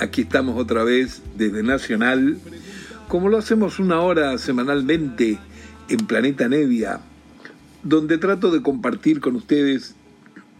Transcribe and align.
Aquí 0.00 0.20
estamos 0.22 0.56
otra 0.56 0.84
vez 0.84 1.22
desde 1.36 1.64
Nacional, 1.64 2.38
como 3.08 3.28
lo 3.28 3.36
hacemos 3.36 3.80
una 3.80 4.00
hora 4.00 4.38
semanalmente 4.38 5.40
en 5.88 6.06
Planeta 6.06 6.48
Nevia, 6.48 7.00
donde 7.82 8.16
trato 8.16 8.52
de 8.52 8.62
compartir 8.62 9.20
con 9.20 9.34
ustedes 9.34 9.96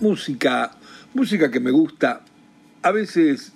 música, 0.01 0.73
música 1.15 1.53
que 1.53 1.61
me 1.61 1.71
gusta, 1.71 2.23
a 2.83 2.91
veces 2.91 3.53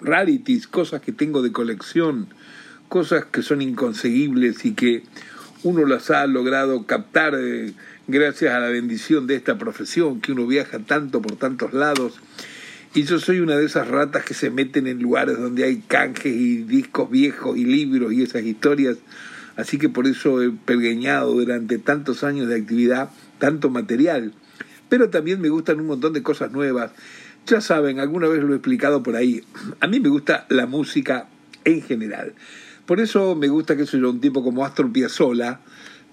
rarities, 0.00 0.66
cosas 0.66 1.02
que 1.02 1.12
tengo 1.12 1.42
de 1.42 1.52
colección, 1.52 2.28
cosas 2.88 3.26
que 3.26 3.42
son 3.42 3.60
inconseguibles 3.60 4.64
y 4.64 4.72
que 4.72 5.02
uno 5.64 5.84
las 5.84 6.10
ha 6.10 6.26
logrado 6.26 6.86
captar 6.86 7.34
eh, 7.38 7.74
gracias 8.08 8.54
a 8.54 8.60
la 8.60 8.68
bendición 8.68 9.26
de 9.26 9.34
esta 9.34 9.58
profesión, 9.58 10.22
que 10.22 10.32
uno 10.32 10.46
viaja 10.46 10.78
tanto 10.78 11.20
por 11.20 11.36
tantos 11.36 11.74
lados 11.74 12.20
y 12.96 13.04
yo 13.04 13.20
soy 13.20 13.40
una 13.40 13.56
de 13.56 13.66
esas 13.66 13.88
ratas 13.88 14.24
que 14.24 14.32
se 14.32 14.48
meten 14.48 14.86
en 14.86 15.02
lugares 15.02 15.38
donde 15.38 15.64
hay 15.64 15.82
canjes 15.86 16.34
y 16.34 16.62
discos 16.62 17.10
viejos 17.10 17.54
y 17.58 17.66
libros 17.66 18.10
y 18.14 18.22
esas 18.22 18.42
historias. 18.42 18.96
Así 19.54 19.76
que 19.76 19.90
por 19.90 20.06
eso 20.06 20.42
he 20.42 20.50
pergueñado 20.50 21.32
durante 21.32 21.76
tantos 21.76 22.24
años 22.24 22.48
de 22.48 22.54
actividad 22.54 23.10
tanto 23.38 23.68
material. 23.68 24.32
Pero 24.88 25.10
también 25.10 25.42
me 25.42 25.50
gustan 25.50 25.78
un 25.78 25.88
montón 25.88 26.14
de 26.14 26.22
cosas 26.22 26.52
nuevas. 26.52 26.90
Ya 27.46 27.60
saben, 27.60 28.00
alguna 28.00 28.28
vez 28.28 28.42
lo 28.42 28.54
he 28.54 28.56
explicado 28.56 29.02
por 29.02 29.14
ahí. 29.14 29.44
A 29.80 29.86
mí 29.88 30.00
me 30.00 30.08
gusta 30.08 30.46
la 30.48 30.64
música 30.64 31.28
en 31.66 31.82
general. 31.82 32.32
Por 32.86 33.00
eso 33.00 33.34
me 33.34 33.48
gusta 33.48 33.76
que 33.76 33.84
soy 33.84 34.00
un 34.04 34.22
tipo 34.22 34.42
como 34.42 34.64
Astor 34.64 34.90
Piazzolla, 34.90 35.60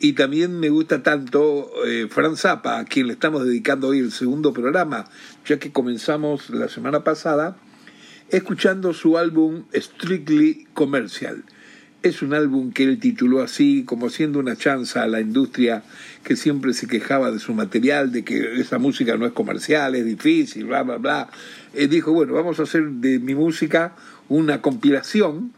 y 0.03 0.11
también 0.11 0.59
me 0.59 0.67
gusta 0.67 1.01
tanto 1.01 1.71
eh, 1.87 2.07
Fran 2.09 2.35
Zappa, 2.35 2.77
a 2.77 2.83
quien 2.83 3.07
le 3.07 3.13
estamos 3.13 3.45
dedicando 3.45 3.87
hoy 3.87 3.99
el 3.99 4.11
segundo 4.11 4.51
programa, 4.51 5.05
ya 5.45 5.59
que 5.59 5.71
comenzamos 5.71 6.49
la 6.49 6.67
semana 6.67 7.05
pasada 7.05 7.55
escuchando 8.27 8.93
su 8.93 9.17
álbum 9.17 9.63
Strictly 9.73 10.67
Commercial. 10.73 11.45
Es 12.01 12.21
un 12.21 12.33
álbum 12.33 12.73
que 12.73 12.83
él 12.83 12.99
tituló 12.99 13.41
así, 13.41 13.85
como 13.85 14.09
siendo 14.09 14.39
una 14.39 14.57
chanza 14.57 15.03
a 15.03 15.07
la 15.07 15.21
industria 15.21 15.83
que 16.25 16.35
siempre 16.35 16.73
se 16.73 16.88
quejaba 16.88 17.31
de 17.31 17.39
su 17.39 17.53
material, 17.53 18.11
de 18.11 18.25
que 18.25 18.59
esa 18.59 18.79
música 18.79 19.15
no 19.15 19.25
es 19.25 19.31
comercial, 19.31 19.95
es 19.95 20.03
difícil, 20.03 20.65
bla, 20.65 20.83
bla, 20.83 20.97
bla. 20.97 21.29
Él 21.73 21.88
dijo, 21.88 22.11
bueno, 22.11 22.33
vamos 22.33 22.59
a 22.59 22.63
hacer 22.63 22.89
de 22.89 23.19
mi 23.19 23.35
música 23.35 23.95
una 24.27 24.61
compilación. 24.61 25.53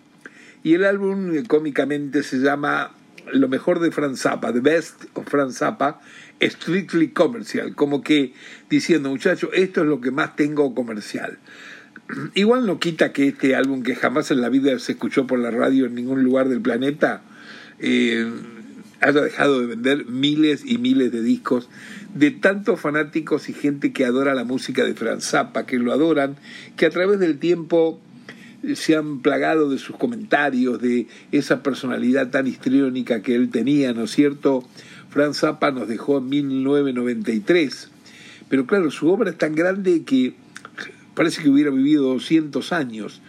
Y 0.62 0.76
el 0.76 0.86
álbum 0.86 1.36
eh, 1.36 1.44
cómicamente 1.48 2.22
se 2.22 2.38
llama 2.38 2.92
lo 3.32 3.48
mejor 3.48 3.80
de 3.80 3.92
Franz 3.92 4.22
Zappa, 4.22 4.54
The 4.54 4.60
Best 4.60 5.06
of 5.14 5.28
Franz 5.28 5.58
Zappa, 5.58 6.00
strictly 6.42 7.10
comercial, 7.10 7.76
como 7.76 8.02
que 8.02 8.34
diciendo, 8.70 9.10
muchachos, 9.10 9.50
esto 9.54 9.82
es 9.82 9.88
lo 9.88 10.02
que 10.02 10.12
más 10.12 10.36
tengo 10.36 10.74
comercial. 10.76 11.38
Igual 12.36 12.66
no 12.66 12.80
quita 12.80 13.14
que 13.14 13.28
este 13.28 13.56
álbum, 13.56 13.84
que 13.84 13.96
jamás 13.96 14.32
en 14.32 14.42
la 14.42 14.50
vida 14.50 14.78
se 14.80 14.94
escuchó 14.94 15.28
por 15.28 15.40
la 15.40 15.52
radio 15.52 15.86
en 15.86 15.96
ningún 15.96 16.24
lugar 16.24 16.50
del 16.50 16.62
planeta, 16.62 17.22
eh, 17.80 18.30
haya 19.02 19.22
dejado 19.22 19.60
de 19.60 19.68
vender 19.68 20.06
miles 20.06 20.64
y 20.66 20.78
miles 20.78 21.12
de 21.12 21.22
discos 21.22 21.70
de 22.14 22.32
tantos 22.32 22.80
fanáticos 22.80 23.50
y 23.50 23.54
gente 23.54 23.92
que 23.92 24.06
adora 24.06 24.34
la 24.34 24.46
música 24.46 24.86
de 24.86 24.94
Franz 24.94 25.26
Zappa, 25.26 25.66
que 25.66 25.78
lo 25.78 25.92
adoran, 25.92 26.38
que 26.78 26.86
a 26.86 26.90
través 26.90 27.20
del 27.20 27.38
tiempo 27.40 28.00
se 28.74 28.96
han 28.96 29.20
plagado 29.20 29.70
de 29.70 29.78
sus 29.78 29.96
comentarios, 29.96 30.82
de 30.82 31.08
esa 31.32 31.62
personalidad 31.62 32.30
tan 32.32 32.48
histriónica 32.48 33.22
que 33.22 33.36
él 33.36 33.50
tenía, 33.50 33.94
¿no 33.94 34.04
es 34.06 34.12
cierto? 34.12 34.64
Franz 35.10 35.40
Zappa 35.40 35.72
nos 35.72 35.88
dejó 35.88 36.18
en 36.18 36.30
1993, 36.30 37.90
pero 38.50 38.66
claro, 38.66 38.92
su 38.92 39.10
obra 39.10 39.30
es 39.30 39.38
tan 39.38 39.56
grande 39.56 40.04
que 40.04 40.34
parece 41.14 41.42
que 41.42 41.50
hubiera 41.50 41.72
vivido 41.72 42.04
200 42.04 42.74
años. 42.74 43.22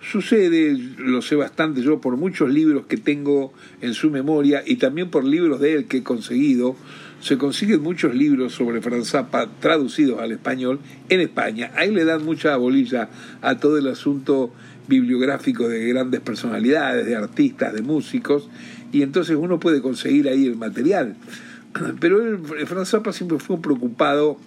Sucede, 0.00 0.76
lo 0.98 1.22
sé 1.22 1.34
bastante 1.34 1.82
yo, 1.82 2.00
por 2.00 2.16
muchos 2.16 2.50
libros 2.50 2.86
que 2.86 2.98
tengo 2.98 3.54
en 3.80 3.94
su 3.94 4.10
memoria 4.10 4.62
y 4.64 4.76
también 4.76 5.10
por 5.10 5.24
libros 5.24 5.60
de 5.60 5.74
él 5.74 5.86
que 5.86 5.98
he 5.98 6.02
conseguido, 6.02 6.76
se 7.20 7.38
consiguen 7.38 7.80
muchos 7.82 8.14
libros 8.14 8.52
sobre 8.52 8.82
Franz 8.82 9.08
Zappa 9.08 9.48
traducidos 9.60 10.20
al 10.20 10.32
español 10.32 10.78
en 11.08 11.20
España. 11.20 11.72
Ahí 11.74 11.90
le 11.90 12.04
dan 12.04 12.22
mucha 12.22 12.54
bolilla 12.56 13.08
a 13.40 13.56
todo 13.56 13.78
el 13.78 13.88
asunto 13.88 14.52
bibliográfico 14.88 15.68
de 15.68 15.86
grandes 15.88 16.20
personalidades, 16.20 17.06
de 17.06 17.16
artistas, 17.16 17.72
de 17.74 17.82
músicos, 17.82 18.48
y 18.92 19.02
entonces 19.02 19.36
uno 19.36 19.58
puede 19.58 19.80
conseguir 19.80 20.28
ahí 20.28 20.46
el 20.46 20.56
material. 20.56 21.16
Pero 22.00 22.22
él, 22.22 22.38
Franz 22.66 22.94
siempre 23.12 23.38
fue 23.38 23.60
preocupado 23.60 24.38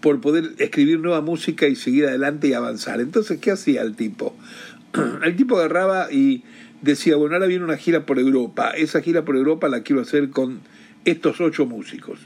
por 0.00 0.20
poder 0.20 0.52
escribir 0.58 1.00
nueva 1.00 1.22
música 1.22 1.66
y 1.66 1.76
seguir 1.76 2.06
adelante 2.06 2.48
y 2.48 2.52
avanzar. 2.52 3.00
Entonces, 3.00 3.38
¿qué 3.40 3.50
hacía 3.50 3.82
el 3.82 3.94
tipo? 3.96 4.36
El 5.24 5.34
tipo 5.34 5.58
agarraba 5.58 6.12
y 6.12 6.44
decía, 6.82 7.16
bueno, 7.16 7.34
ahora 7.34 7.46
viene 7.46 7.64
una 7.64 7.76
gira 7.76 8.04
por 8.06 8.18
Europa, 8.18 8.70
esa 8.76 9.00
gira 9.00 9.24
por 9.24 9.36
Europa 9.36 9.68
la 9.68 9.80
quiero 9.80 10.02
hacer 10.02 10.30
con 10.30 10.60
estos 11.04 11.40
ocho 11.40 11.66
músicos. 11.66 12.18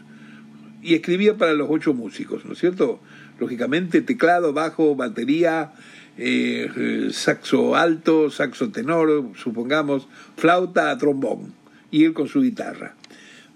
Y 0.82 0.94
escribía 0.94 1.36
para 1.36 1.54
los 1.54 1.68
ocho 1.70 1.94
músicos, 1.94 2.44
¿no 2.44 2.52
es 2.52 2.58
cierto? 2.58 3.00
Lógicamente, 3.38 4.02
teclado, 4.02 4.52
bajo, 4.52 4.96
batería, 4.96 5.72
eh, 6.18 7.10
saxo 7.12 7.76
alto, 7.76 8.30
saxo 8.30 8.70
tenor, 8.70 9.32
supongamos, 9.36 10.08
flauta, 10.36 10.96
trombón, 10.98 11.54
y 11.90 12.04
él 12.04 12.12
con 12.12 12.28
su 12.28 12.42
guitarra. 12.42 12.94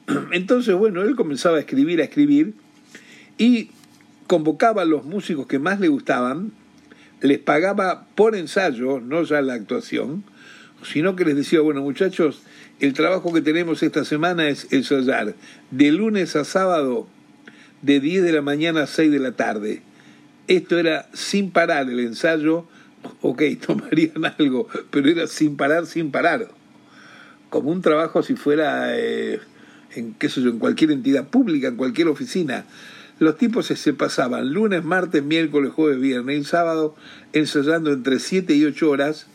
Entonces, 0.33 0.75
bueno, 0.75 1.03
él 1.03 1.17
comenzaba 1.17 1.57
a 1.57 1.61
escribir, 1.61 2.01
a 2.01 2.05
escribir, 2.05 2.55
y 3.37 3.71
convocaba 4.29 4.83
a 4.83 4.85
los 4.85 5.05
músicos 5.05 5.47
que 5.47 5.59
más 5.59 5.81
le 5.81 5.89
gustaban, 5.89 6.53
les 7.21 7.39
pagaba 7.39 8.07
por 8.15 8.37
ensayo, 8.37 9.01
no 9.01 9.25
ya 9.25 9.43
la 9.43 9.55
actuación, 9.55 10.25
sino 10.85 11.17
que 11.17 11.25
les 11.25 11.37
decía, 11.37 11.61
bueno 11.61 11.83
muchachos, 11.83 12.43
el 12.81 12.93
trabajo 12.95 13.33
que 13.33 13.41
tenemos 13.41 13.83
esta 13.83 14.05
semana 14.05 14.49
es 14.49 14.73
ensayar 14.73 15.35
de 15.71 15.93
lunes 15.93 16.35
a 16.35 16.45
sábado, 16.45 17.07
de 17.83 18.01
10 18.01 18.23
de 18.23 18.33
la 18.33 18.43
mañana 18.43 18.83
a 18.83 18.87
6 18.87 19.11
de 19.11 19.19
la 19.19 19.33
tarde 19.33 19.83
esto 20.49 20.79
era 20.79 21.09
sin 21.13 21.51
parar 21.51 21.89
el 21.89 22.01
ensayo, 22.01 22.67
ok, 23.21 23.43
tomarían 23.67 24.25
algo, 24.39 24.69
pero 24.91 25.09
era 25.09 25.27
sin 25.27 25.57
parar, 25.57 25.87
sin 25.87 26.11
parar. 26.11 26.49
Como 27.51 27.71
un 27.71 27.83
trabajo 27.83 28.23
si 28.23 28.35
fuera, 28.35 28.97
eh, 28.99 29.41
en, 29.95 30.15
qué 30.15 30.29
sé 30.29 30.43
yo, 30.43 30.51
en 30.51 30.59
cualquier 30.59 30.91
entidad 30.91 31.29
pública, 31.29 31.69
en 31.69 31.77
cualquier 31.77 32.09
oficina. 32.09 32.65
Los 33.19 33.37
tipos 33.37 33.67
se, 33.67 33.77
se 33.77 33.93
pasaban 33.93 34.53
lunes, 34.53 34.85
martes, 34.85 35.23
miércoles, 35.23 35.73
jueves, 35.73 36.01
viernes 36.01 36.41
y 36.41 36.45
sábado 36.45 36.97
ensayando 37.33 37.93
entre 37.93 38.19
7 38.19 38.55
y 38.55 38.65
8 38.65 38.91
horas 38.91 39.27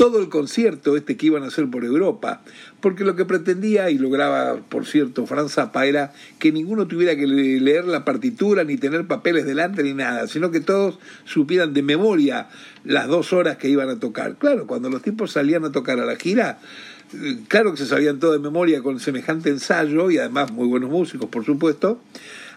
todo 0.00 0.18
el 0.18 0.30
concierto 0.30 0.96
este 0.96 1.18
que 1.18 1.26
iban 1.26 1.42
a 1.42 1.48
hacer 1.48 1.68
por 1.68 1.84
Europa, 1.84 2.40
porque 2.80 3.04
lo 3.04 3.16
que 3.16 3.26
pretendía 3.26 3.90
y 3.90 3.98
lograba, 3.98 4.56
por 4.56 4.86
cierto, 4.86 5.26
Franz 5.26 5.52
Zappa 5.52 5.84
era 5.84 6.14
que 6.38 6.52
ninguno 6.52 6.86
tuviera 6.86 7.14
que 7.16 7.26
leer 7.26 7.84
la 7.84 8.02
partitura 8.02 8.64
ni 8.64 8.78
tener 8.78 9.06
papeles 9.06 9.44
delante 9.44 9.82
ni 9.82 9.92
nada, 9.92 10.26
sino 10.26 10.50
que 10.50 10.60
todos 10.60 10.98
supieran 11.26 11.74
de 11.74 11.82
memoria 11.82 12.48
las 12.82 13.08
dos 13.08 13.34
horas 13.34 13.58
que 13.58 13.68
iban 13.68 13.90
a 13.90 14.00
tocar. 14.00 14.36
Claro, 14.36 14.66
cuando 14.66 14.88
los 14.88 15.02
tipos 15.02 15.32
salían 15.32 15.66
a 15.66 15.70
tocar 15.70 16.00
a 16.00 16.06
la 16.06 16.16
gira, 16.16 16.60
eh, 17.12 17.40
claro 17.48 17.72
que 17.72 17.76
se 17.76 17.86
sabían 17.86 18.18
todo 18.20 18.32
de 18.32 18.38
memoria 18.38 18.82
con 18.82 19.00
semejante 19.00 19.50
ensayo 19.50 20.10
y 20.10 20.16
además 20.16 20.50
muy 20.50 20.66
buenos 20.66 20.88
músicos, 20.88 21.28
por 21.28 21.44
supuesto. 21.44 22.00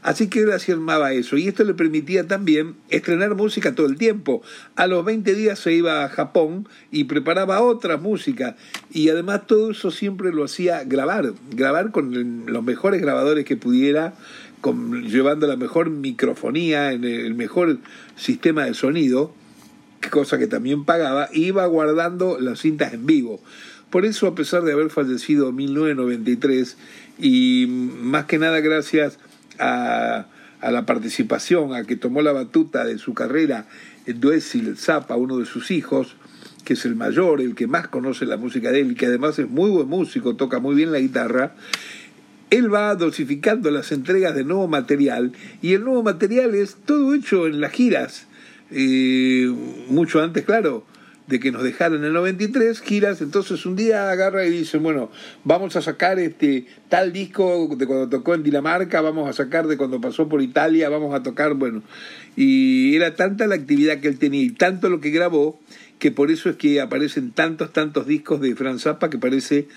Así 0.04 0.28
que 0.28 0.42
él 0.42 0.52
afirmaba 0.52 1.14
eso 1.14 1.38
y 1.38 1.48
esto 1.48 1.64
le 1.64 1.74
permitía 1.74 2.28
también 2.28 2.76
estrenar 2.90 3.36
música 3.36 3.74
todo 3.74 3.88
el 3.88 3.98
tiempo. 3.98 4.42
A 4.76 4.86
los 4.86 5.06
20 5.06 5.34
días 5.34 5.58
se 5.60 5.72
iba 5.72 6.04
a 6.04 6.10
Japón 6.10 6.68
y 6.92 7.06
preparaba 7.06 7.62
otra 7.62 7.96
música 7.96 8.58
y 8.92 9.08
además 9.08 9.48
todo 9.48 9.72
eso 9.72 9.92
siempre 9.92 10.34
lo 10.34 10.44
hacía 10.44 10.84
grabar, 10.84 11.34
grabar 11.52 11.92
con 11.92 12.46
los 12.46 12.64
mejores 12.64 13.02
grabadores 13.02 13.46
que 13.46 13.56
pudiera, 13.56 14.14
llevando 15.08 15.48
la 15.48 15.56
mejor 15.56 15.90
microfonía, 15.90 16.92
en 16.92 17.06
el 17.06 17.34
mejor 17.34 17.78
sistema 18.18 18.66
de 18.66 18.74
sonido, 18.74 19.34
cosa 20.12 20.38
que 20.38 20.48
también 20.48 20.84
pagaba, 20.84 21.30
iba 21.32 21.66
guardando 21.66 22.38
las 22.42 22.60
cintas 22.60 22.94
en 22.94 23.06
vivo. 23.06 23.42
Por 23.90 24.06
eso, 24.06 24.28
a 24.28 24.36
pesar 24.36 24.64
de 24.64 24.74
haber 24.74 24.90
fallecido 24.90 25.50
en 25.50 25.56
1993, 25.56 26.78
y 27.20 27.68
más 27.70 28.26
que 28.26 28.40
nada 28.40 28.60
gracias 28.60 29.20
a, 29.60 30.26
la 30.62 30.86
participación, 30.86 31.74
a 31.74 31.84
que 31.84 31.96
tomó 31.96 32.22
la 32.22 32.32
batuta 32.32 32.86
de 32.86 32.98
su 32.98 33.14
carrera 33.14 33.66
Duesil 34.06 34.78
Zappa, 34.78 35.16
uno 35.16 35.38
de 35.38 35.46
sus 35.46 35.72
hijos, 35.72 36.16
que 36.64 36.74
es 36.74 36.86
el 36.86 36.96
mayor, 36.96 37.42
el 37.42 37.56
que 37.56 37.68
más 37.68 37.88
conoce 37.88 38.26
la 38.26 38.38
música 38.38 38.72
de 38.72 38.82
él 38.82 38.92
y 38.92 38.96
que 38.96 39.08
además 39.08 39.38
es 39.40 39.50
muy 39.50 39.70
buen 39.70 39.88
músico, 39.88 40.36
toca 40.36 40.60
muy 40.60 40.76
bien 40.76 40.92
la 40.92 41.00
guitarra, 41.00 41.56
él 42.50 42.74
va 42.74 42.96
dosificando 42.96 43.72
las 43.72 43.92
entregas 43.92 44.36
de 44.36 44.44
nuevo 44.44 44.68
material 44.68 45.34
y 45.62 45.74
el 45.74 45.84
nuevo 45.84 46.04
material 46.04 46.54
es 46.56 46.76
todo 46.86 47.14
hecho 47.14 47.48
en 47.48 47.60
las 47.60 47.72
giras. 47.72 48.28
Eh, 48.70 49.52
mucho 49.90 50.22
antes, 50.22 50.46
claro, 50.46 50.86
de 51.28 51.40
que 51.40 51.52
nos 51.52 51.64
dejaran 51.64 52.00
en 52.00 52.06
el 52.06 52.14
93 52.14 52.82
giras, 52.82 53.22
entonces 53.22 53.66
un 53.66 53.76
día 53.76 54.12
agarra 54.12 54.46
y 54.46 54.50
dice, 54.50 54.78
bueno, 54.78 55.10
vamos 55.44 55.76
a 55.76 55.82
sacar 55.82 56.20
este 56.20 56.66
tal 56.90 57.14
disco 57.14 57.74
de 57.78 57.88
cuando 57.88 58.10
tocó 58.10 58.36
en 58.36 58.44
Dinamarca, 58.44 59.02
vamos 59.02 59.30
a 59.30 59.34
sacar 59.34 59.68
de 59.68 59.78
cuando 59.78 60.02
pasó 60.02 60.28
por 60.28 60.42
Italia, 60.42 60.90
vamos 60.90 61.16
a 61.16 61.24
tocar, 61.24 61.54
bueno, 61.54 61.82
y 62.36 62.96
era 62.96 63.16
tanta 63.16 63.48
la 63.48 63.56
actividad 63.56 64.00
que 64.00 64.10
él 64.10 64.20
tenía 64.20 64.42
y 64.42 64.50
tanto 64.50 64.90
lo 64.90 65.00
que 65.00 65.12
grabó, 65.12 65.60
que 66.00 66.12
por 66.12 66.32
eso 66.32 66.50
es 66.50 66.58
que 66.58 66.82
aparecen 66.82 67.32
tantos, 67.32 67.72
tantos 67.72 68.06
discos 68.06 68.42
de 68.42 68.56
Franz 68.56 68.82
Zappa 68.82 69.10
que 69.10 69.18
parece 69.18 69.68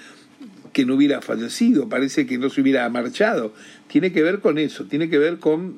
que 0.72 0.84
no 0.84 0.96
hubiera 0.96 1.22
fallecido, 1.22 1.88
parece 1.88 2.26
que 2.26 2.37
no 2.37 2.50
se 2.50 2.60
hubiera 2.60 2.87
marchado. 2.90 3.54
Tiene 3.87 4.12
que 4.12 4.22
ver 4.22 4.40
con 4.40 4.58
eso, 4.58 4.84
tiene 4.84 5.08
que 5.08 5.16
ver 5.16 5.38
con 5.38 5.76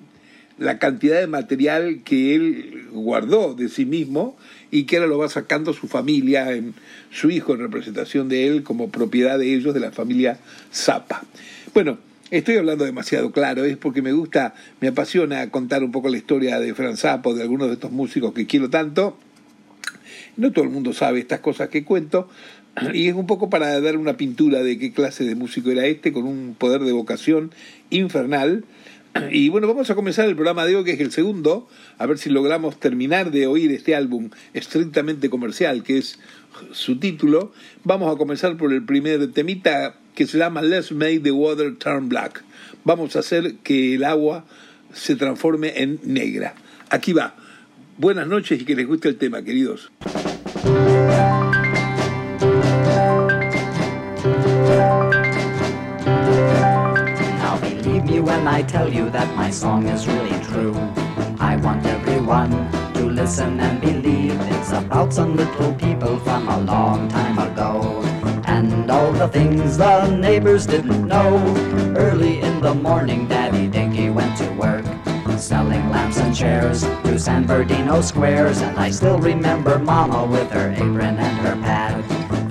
la 0.59 0.79
cantidad 0.79 1.21
de 1.21 1.27
material 1.27 2.01
que 2.05 2.35
él 2.35 2.89
guardó 2.91 3.55
de 3.55 3.69
sí 3.69 3.85
mismo 3.85 4.37
y 4.71 4.85
que 4.85 4.97
ahora 4.97 5.09
lo 5.09 5.19
va 5.19 5.29
sacando 5.29 5.73
su 5.73 5.89
familia, 5.89 6.53
en, 6.53 6.75
su 7.11 7.31
hijo 7.31 7.55
en 7.55 7.61
representación 7.61 8.29
de 8.29 8.47
él 8.47 8.63
como 8.63 8.91
propiedad 8.91 9.39
de 9.39 9.55
ellos, 9.55 9.75
de 9.75 9.81
la 9.81 9.93
familia 9.93 10.39
Zappa. 10.73 11.25
Bueno, 11.75 11.99
estoy 12.31 12.57
hablando 12.57 12.85
demasiado 12.85 13.33
claro, 13.33 13.65
es 13.65 13.77
porque 13.77 14.03
me 14.03 14.13
gusta, 14.13 14.55
me 14.81 14.89
apasiona 14.89 15.51
contar 15.51 15.83
un 15.83 15.93
poco 15.93 16.09
la 16.09 16.17
historia 16.17 16.61
de 16.61 16.75
Franz 16.75 17.01
Zappa, 17.01 17.33
de 17.33 17.43
algunos 17.43 17.69
de 17.69 17.75
estos 17.75 17.93
músicos 17.93 18.33
que 18.33 18.47
quiero 18.47 18.71
tanto. 18.71 19.19
No 20.37 20.53
todo 20.53 20.65
el 20.65 20.71
mundo 20.71 20.93
sabe 20.93 21.19
estas 21.19 21.41
cosas 21.41 21.69
que 21.69 21.85
cuento, 21.85 22.29
y 22.93 23.09
es 23.09 23.15
un 23.15 23.27
poco 23.27 23.51
para 23.51 23.81
dar 23.81 23.97
una 23.97 24.17
pintura 24.17 24.63
de 24.63 24.79
qué 24.79 24.93
clase 24.93 25.25
de 25.25 25.35
músico 25.35 25.71
era 25.71 25.87
este, 25.87 26.13
con 26.13 26.25
un 26.25 26.55
poder 26.57 26.83
de 26.83 26.93
vocación 26.93 27.53
infernal. 27.91 28.65
Y 29.31 29.49
bueno, 29.49 29.67
vamos 29.67 29.91
a 29.91 29.95
comenzar 29.95 30.29
el 30.29 30.35
programa 30.35 30.65
de 30.65 30.77
hoy, 30.77 30.85
que 30.85 30.93
es 30.93 31.01
el 31.01 31.11
segundo, 31.11 31.69
a 31.99 32.07
ver 32.07 32.19
si 32.19 32.31
logramos 32.31 32.79
terminar 32.79 33.31
de 33.31 33.47
oír 33.47 33.73
este 33.73 33.95
álbum 33.95 34.31
estrictamente 34.55 35.29
comercial, 35.29 35.83
que 35.83 35.99
es 35.99 36.19
su 36.73 36.99
título. 36.99 37.53
Vamos 37.85 38.15
a 38.15 38.19
comenzar 38.19 38.57
por 38.57 38.73
el 38.73 38.85
primer 38.85 39.33
temita 39.33 39.97
que 40.15 40.27
se 40.27 40.39
llama 40.39 40.63
Let's 40.63 40.93
Make 40.93 41.21
the 41.21 41.31
Water 41.31 41.77
Turn 41.77 42.09
Black. 42.09 42.43
Vamos 42.85 43.17
a 43.17 43.21
hacer 43.21 43.57
que 43.57 43.95
el 43.95 44.05
agua 44.05 44.45
se 44.93 45.17
transforme 45.17 45.83
en 45.83 46.01
negra. 46.05 46.55
Aquí 46.91 47.13
va. 47.13 47.35
Buenas 47.99 48.27
noches 48.27 48.61
y 48.61 48.65
que 48.65 48.77
les 48.77 48.87
guste 48.87 49.09
el 49.09 49.17
tema, 49.17 49.43
queridos. 49.43 49.91
When 58.21 58.49
I 58.49 58.63
tell 58.63 58.93
you 58.93 59.11
that 59.11 59.35
my 59.37 59.51
song 59.51 59.87
is 59.87 60.07
really 60.07 60.39
true. 60.45 60.75
I 61.39 61.57
want 61.57 61.87
everyone 61.87 62.51
to 62.95 63.05
listen 63.05 63.61
and 63.61 63.81
believe 63.81 64.39
it's 64.53 64.73
about 64.73 65.13
some 65.13 65.37
little 65.37 65.73
people 65.75 66.19
from 66.21 66.49
a 66.49 66.61
long 66.61 67.09
time 67.09 67.39
ago. 67.39 68.01
And 68.47 68.91
all 68.91 69.13
the 69.13 69.29
things 69.29 69.79
the 69.79 70.09
neighbors 70.09 70.67
didn't 70.67 71.07
know. 71.07 71.39
Early 71.97 72.41
in 72.41 72.61
the 72.61 72.75
morning, 72.75 73.29
Daddy 73.29 73.69
Dinky 73.69 74.11
went 74.11 74.37
to 74.39 74.51
work. 74.53 74.85
Selling 75.39 75.89
lamps 75.91 76.19
and 76.19 76.35
chairs 76.35 76.83
to 76.83 77.19
San 77.19 77.47
Bernardino 77.47 78.01
squares. 78.01 78.61
And 78.61 78.77
I 78.79 78.91
still 78.91 79.19
remember 79.19 79.79
Mama 79.79 80.27
with 80.27 80.51
her 80.51 80.71
apron 80.73 81.19
and 81.19 81.39
her 81.47 81.55
pad. 81.63 82.03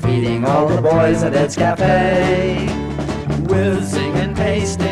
Feeding 0.01 0.45
all 0.45 0.69
the 0.69 0.81
boys 0.81 1.23
at 1.23 1.33
Ed's 1.33 1.55
Cafe. 1.55 2.67
Whizzing 3.49 4.13
and 4.15 4.35
pasting 4.35 4.86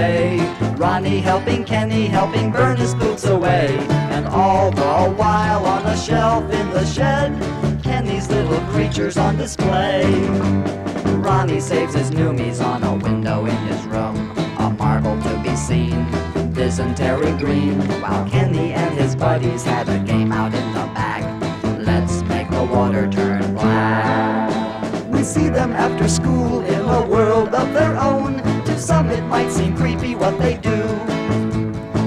day. 0.00 0.38
Ronnie 0.76 1.20
helping 1.20 1.64
Kenny, 1.64 2.06
helping 2.06 2.50
burn 2.50 2.76
his 2.76 2.94
boots 2.94 3.24
away. 3.26 3.66
And 4.14 4.26
all 4.26 4.70
the 4.70 4.94
while 5.20 5.64
on 5.66 5.84
a 5.86 5.96
shelf 5.96 6.44
in 6.50 6.66
the 6.70 6.84
shed, 6.86 7.30
Kenny's 7.82 8.28
little 8.28 8.60
creatures 8.72 9.16
on 9.16 9.36
display. 9.36 10.04
Ronnie 11.26 11.60
saves 11.60 11.94
his 11.94 12.10
noomies 12.10 12.64
on 12.64 12.82
a 12.82 12.94
window 13.06 13.38
in 13.44 13.60
his 13.70 13.82
room. 13.92 14.16
A 14.64 14.70
marble 14.70 15.16
to 15.26 15.32
be 15.42 15.54
seen, 15.56 15.98
dysentery 16.52 17.32
green. 17.42 17.78
While 18.02 18.28
Kenny 18.28 18.72
and 18.72 18.94
his 19.02 19.14
buddies 19.14 19.64
had 19.64 19.86
a 19.88 19.98
game 20.10 20.32
out 20.32 20.54
in 20.54 20.68
the 20.78 20.86
back. 20.98 21.22
Let's 21.90 22.22
make 22.22 22.48
the 22.50 22.64
water 22.64 23.04
turn 23.10 23.54
black. 23.54 24.50
We 25.12 25.22
see 25.22 25.48
them 25.48 25.72
after 25.72 26.08
school 26.08 26.60
in 26.60 26.80
a 26.98 27.06
world 27.06 27.50
of 27.54 27.68
their 27.74 27.96
own. 27.98 28.49
Some 28.80 29.10
it 29.10 29.22
might 29.24 29.50
seem 29.52 29.76
creepy 29.76 30.14
what 30.14 30.38
they 30.38 30.56
do. 30.56 30.80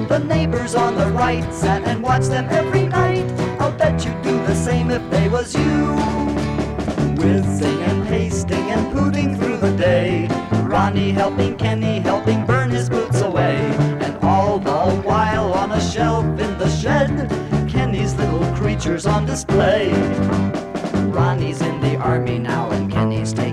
The 0.07 0.23
neighbors 0.27 0.73
on 0.73 0.95
the 0.95 1.05
right 1.11 1.53
sat 1.53 1.83
and 1.83 2.01
watched 2.01 2.29
them 2.29 2.47
every 2.49 2.87
night. 2.87 3.31
I'll 3.61 3.71
bet 3.71 4.03
you'd 4.03 4.19
do 4.23 4.31
the 4.31 4.55
same 4.55 4.89
if 4.89 5.07
they 5.11 5.29
was 5.29 5.53
you. 5.53 5.93
Whizzing 7.21 7.79
and 7.83 8.07
pasting 8.07 8.71
and 8.71 8.91
pooting 8.91 9.37
through 9.37 9.57
the 9.57 9.71
day. 9.77 10.27
Ronnie 10.63 11.11
helping 11.11 11.57
Kenny 11.57 11.99
helping 11.99 12.43
burn 12.43 12.71
his 12.71 12.89
boots 12.89 13.21
away. 13.21 13.55
And 14.01 14.17
all 14.23 14.57
the 14.57 14.99
while 15.07 15.53
on 15.53 15.71
a 15.73 15.79
shelf 15.79 16.25
in 16.25 16.57
the 16.57 16.69
shed, 16.69 17.29
Kenny's 17.69 18.15
little 18.15 18.45
creatures 18.55 19.05
on 19.05 19.27
display. 19.27 19.91
Ronnie's 21.11 21.61
in 21.61 21.79
the 21.81 21.97
army 21.97 22.39
now 22.39 22.71
and 22.71 22.91
Kenny's 22.91 23.31
taking 23.31 23.52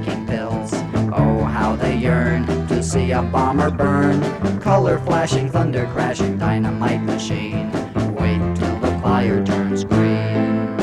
see 2.90 3.12
a 3.12 3.22
bomber 3.22 3.70
burn. 3.70 4.20
Color 4.60 4.98
flashing, 4.98 5.48
thunder 5.48 5.86
crashing, 5.92 6.36
dynamite 6.36 7.00
machine. 7.02 7.70
Wait 8.16 8.40
till 8.56 8.80
the 8.80 8.98
fire 9.00 9.44
turns 9.44 9.84
green. 9.84 10.76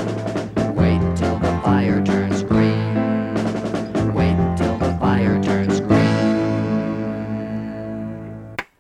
Wait 0.73 1.01
till 1.17 1.37
the 1.39 1.59
fire 1.65 2.01
turns 2.05 2.43
green. 2.43 2.95
Wait 4.13 4.37
till 4.55 4.77
the 4.77 4.97
fire 5.01 5.43
turns 5.43 5.81
green. 5.81 5.97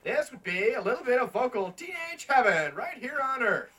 This 0.05 0.31
would 0.31 0.43
be 0.43 0.71
a 0.75 0.81
little 0.81 1.03
bit 1.03 1.19
of 1.19 1.33
vocal 1.33 1.73
teenage 1.73 2.27
heaven 2.29 2.73
right 2.75 2.97
here 2.97 3.19
on 3.21 3.43
Earth. 3.43 3.69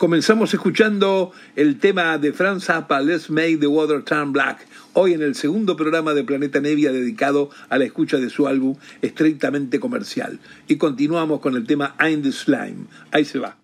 Comenzamos 0.00 0.54
escuchando 0.54 1.30
el 1.56 1.78
tema 1.78 2.16
de 2.16 2.32
Franz 2.32 2.64
Zappa, 2.64 3.02
Let's 3.02 3.28
Make 3.28 3.58
the 3.58 3.66
Water 3.66 4.02
Turn 4.02 4.32
Black, 4.32 4.66
hoy 4.94 5.12
en 5.12 5.20
el 5.20 5.34
segundo 5.34 5.76
programa 5.76 6.14
de 6.14 6.24
Planeta 6.24 6.58
Nevia 6.58 6.90
dedicado 6.90 7.50
a 7.68 7.76
la 7.76 7.84
escucha 7.84 8.16
de 8.16 8.30
su 8.30 8.48
álbum 8.48 8.76
estrictamente 9.02 9.78
comercial. 9.78 10.40
Y 10.68 10.76
continuamos 10.76 11.40
con 11.40 11.54
el 11.54 11.66
tema 11.66 11.96
I'm 12.00 12.22
the 12.22 12.32
Slime. 12.32 12.86
Ahí 13.10 13.26
se 13.26 13.40
va. 13.40 13.58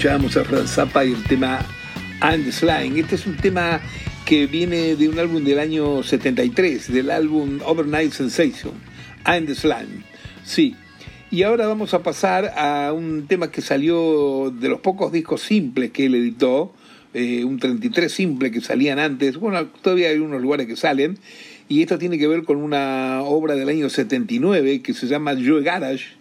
Escuchábamos 0.00 0.36
a 0.38 0.44
Franz 0.44 0.70
Zappa 0.70 1.04
y 1.04 1.12
el 1.12 1.22
tema 1.24 1.58
And 2.20 2.46
the 2.46 2.52
Slang. 2.52 2.96
Este 2.96 3.16
es 3.16 3.26
un 3.26 3.36
tema 3.36 3.82
que 4.24 4.46
viene 4.46 4.96
de 4.96 5.10
un 5.10 5.18
álbum 5.18 5.44
del 5.44 5.58
año 5.58 6.02
73, 6.02 6.90
del 6.90 7.10
álbum 7.10 7.60
Overnight 7.66 8.10
Sensation, 8.10 8.72
And 9.24 9.46
the 9.46 9.54
Slang. 9.54 10.02
Sí. 10.42 10.74
Y 11.30 11.42
ahora 11.42 11.66
vamos 11.66 11.92
a 11.92 12.02
pasar 12.02 12.54
a 12.56 12.94
un 12.94 13.26
tema 13.26 13.50
que 13.50 13.60
salió 13.60 14.50
de 14.50 14.70
los 14.70 14.80
pocos 14.80 15.12
discos 15.12 15.42
simples 15.42 15.90
que 15.90 16.06
él 16.06 16.14
editó, 16.14 16.72
eh, 17.12 17.44
un 17.44 17.58
33 17.58 18.10
simple 18.10 18.50
que 18.50 18.62
salían 18.62 18.98
antes, 18.98 19.36
bueno, 19.36 19.66
todavía 19.82 20.08
hay 20.08 20.16
unos 20.16 20.40
lugares 20.40 20.66
que 20.66 20.76
salen, 20.76 21.18
y 21.68 21.82
esto 21.82 21.98
tiene 21.98 22.16
que 22.16 22.26
ver 22.26 22.44
con 22.44 22.56
una 22.56 23.20
obra 23.22 23.54
del 23.54 23.68
año 23.68 23.90
79 23.90 24.80
que 24.80 24.94
se 24.94 25.08
llama 25.08 25.34
Joe 25.34 25.62
Garage, 25.62 26.14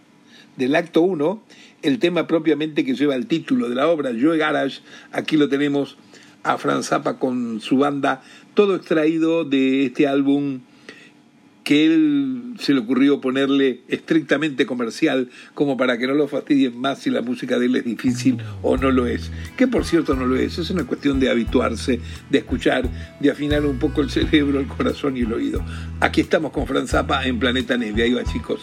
del 0.57 0.75
acto 0.75 0.99
1, 1.01 1.41
el 1.81 1.99
tema 1.99 2.27
propiamente 2.27 2.83
que 2.85 2.95
lleva 2.95 3.15
el 3.15 3.27
título 3.27 3.69
de 3.69 3.75
la 3.75 3.87
obra, 3.87 4.11
Joe 4.19 4.37
Garage, 4.37 4.81
aquí 5.11 5.37
lo 5.37 5.49
tenemos 5.49 5.97
a 6.43 6.57
Franz 6.57 6.87
Zappa 6.87 7.19
con 7.19 7.61
su 7.61 7.77
banda, 7.77 8.21
todo 8.53 8.75
extraído 8.75 9.45
de 9.45 9.85
este 9.85 10.07
álbum 10.07 10.61
que 11.69 11.85
él 11.85 12.55
se 12.57 12.73
le 12.73 12.79
ocurrió 12.79 13.21
ponerle 13.21 13.81
estrictamente 13.89 14.65
comercial, 14.65 15.29
como 15.53 15.77
para 15.77 15.99
que 15.99 16.07
no 16.07 16.15
lo 16.15 16.27
fastidien 16.27 16.75
más 16.75 16.97
si 16.97 17.11
la 17.11 17.21
música 17.21 17.59
de 17.59 17.67
él 17.67 17.75
es 17.75 17.85
difícil 17.85 18.39
o 18.63 18.75
no 18.75 18.89
lo 18.89 19.05
es. 19.05 19.29
Que 19.55 19.67
por 19.67 19.85
cierto 19.85 20.15
no 20.15 20.25
lo 20.25 20.35
es, 20.35 20.57
es 20.57 20.71
una 20.71 20.85
cuestión 20.85 21.19
de 21.19 21.29
habituarse, 21.29 21.99
de 22.31 22.37
escuchar, 22.39 22.89
de 23.19 23.29
afinar 23.29 23.67
un 23.67 23.77
poco 23.77 24.01
el 24.01 24.09
cerebro, 24.09 24.59
el 24.59 24.65
corazón 24.65 25.15
y 25.15 25.19
el 25.21 25.31
oído. 25.31 25.63
Aquí 25.99 26.21
estamos 26.21 26.51
con 26.51 26.65
Franz 26.65 26.89
Zappa 26.89 27.23
en 27.27 27.37
Planeta 27.37 27.77
Neve, 27.77 28.01
ahí 28.01 28.13
va 28.13 28.23
chicos. 28.23 28.61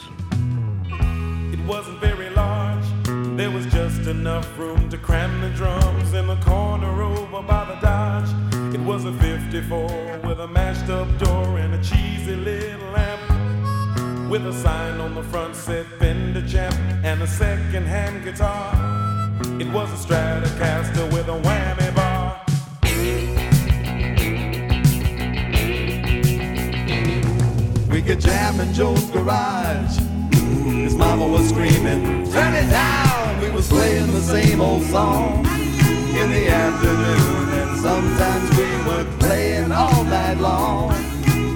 There 3.36 3.50
was 3.50 3.66
just 3.66 4.06
enough 4.06 4.58
room 4.58 4.88
to 4.88 4.96
cram 4.96 5.42
the 5.42 5.50
drums 5.50 6.14
in 6.14 6.26
the 6.26 6.36
corner 6.36 7.02
over 7.02 7.42
by 7.42 7.66
the 7.66 7.74
Dodge. 7.82 8.74
It 8.74 8.80
was 8.80 9.04
a 9.04 9.12
54 9.12 10.20
with 10.24 10.40
a 10.40 10.48
mashed 10.48 10.88
up 10.88 11.06
door 11.18 11.58
and 11.58 11.74
a 11.74 11.82
cheesy 11.84 12.34
little 12.34 12.90
lamp. 12.92 14.30
With 14.30 14.46
a 14.46 14.54
sign 14.54 15.00
on 15.00 15.14
the 15.14 15.22
front 15.22 15.54
said 15.54 15.84
Fender 15.98 16.48
Champ 16.48 16.74
and 17.04 17.20
a 17.20 17.26
second 17.26 17.84
hand 17.84 18.24
guitar. 18.24 18.72
It 19.60 19.70
was 19.70 19.92
a 19.92 20.08
Stratocaster 20.08 21.12
with 21.12 21.28
a 21.28 21.38
whammy 21.38 21.94
bar. 21.94 22.40
We 27.90 28.00
could 28.00 28.20
jam 28.20 28.60
in 28.60 28.72
Joe's 28.72 29.10
garage. 29.10 29.98
His 30.32 30.94
mama 30.94 31.28
was 31.28 31.50
screaming, 31.50 32.32
Turn 32.32 32.54
it 32.54 32.70
down! 32.70 33.25
We 33.40 33.50
was 33.50 33.68
playing 33.68 34.12
the 34.12 34.20
same 34.20 34.60
old 34.60 34.82
song 34.84 35.44
in 35.46 36.30
the 36.30 36.48
afternoon, 36.48 37.48
and 37.60 37.78
sometimes 37.80 38.50
we 38.56 38.64
were 38.88 39.04
playing 39.18 39.72
all 39.72 40.04
night 40.04 40.38
long. 40.38 40.92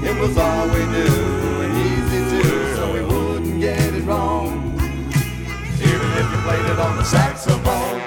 It 0.04 0.18
was 0.20 0.36
all 0.36 0.66
we 0.68 0.84
knew 0.86 1.62
and 1.64 1.72
easy 1.88 2.42
too, 2.42 2.74
so 2.76 2.92
we 2.92 3.02
wouldn't 3.02 3.60
get 3.60 3.94
it 3.94 4.04
wrong. 4.04 4.78
Even 5.80 6.10
if 6.20 6.30
you 6.30 6.38
played 6.42 6.66
it 6.66 6.78
on 6.78 6.96
the 6.96 7.04
saxophone. 7.04 8.00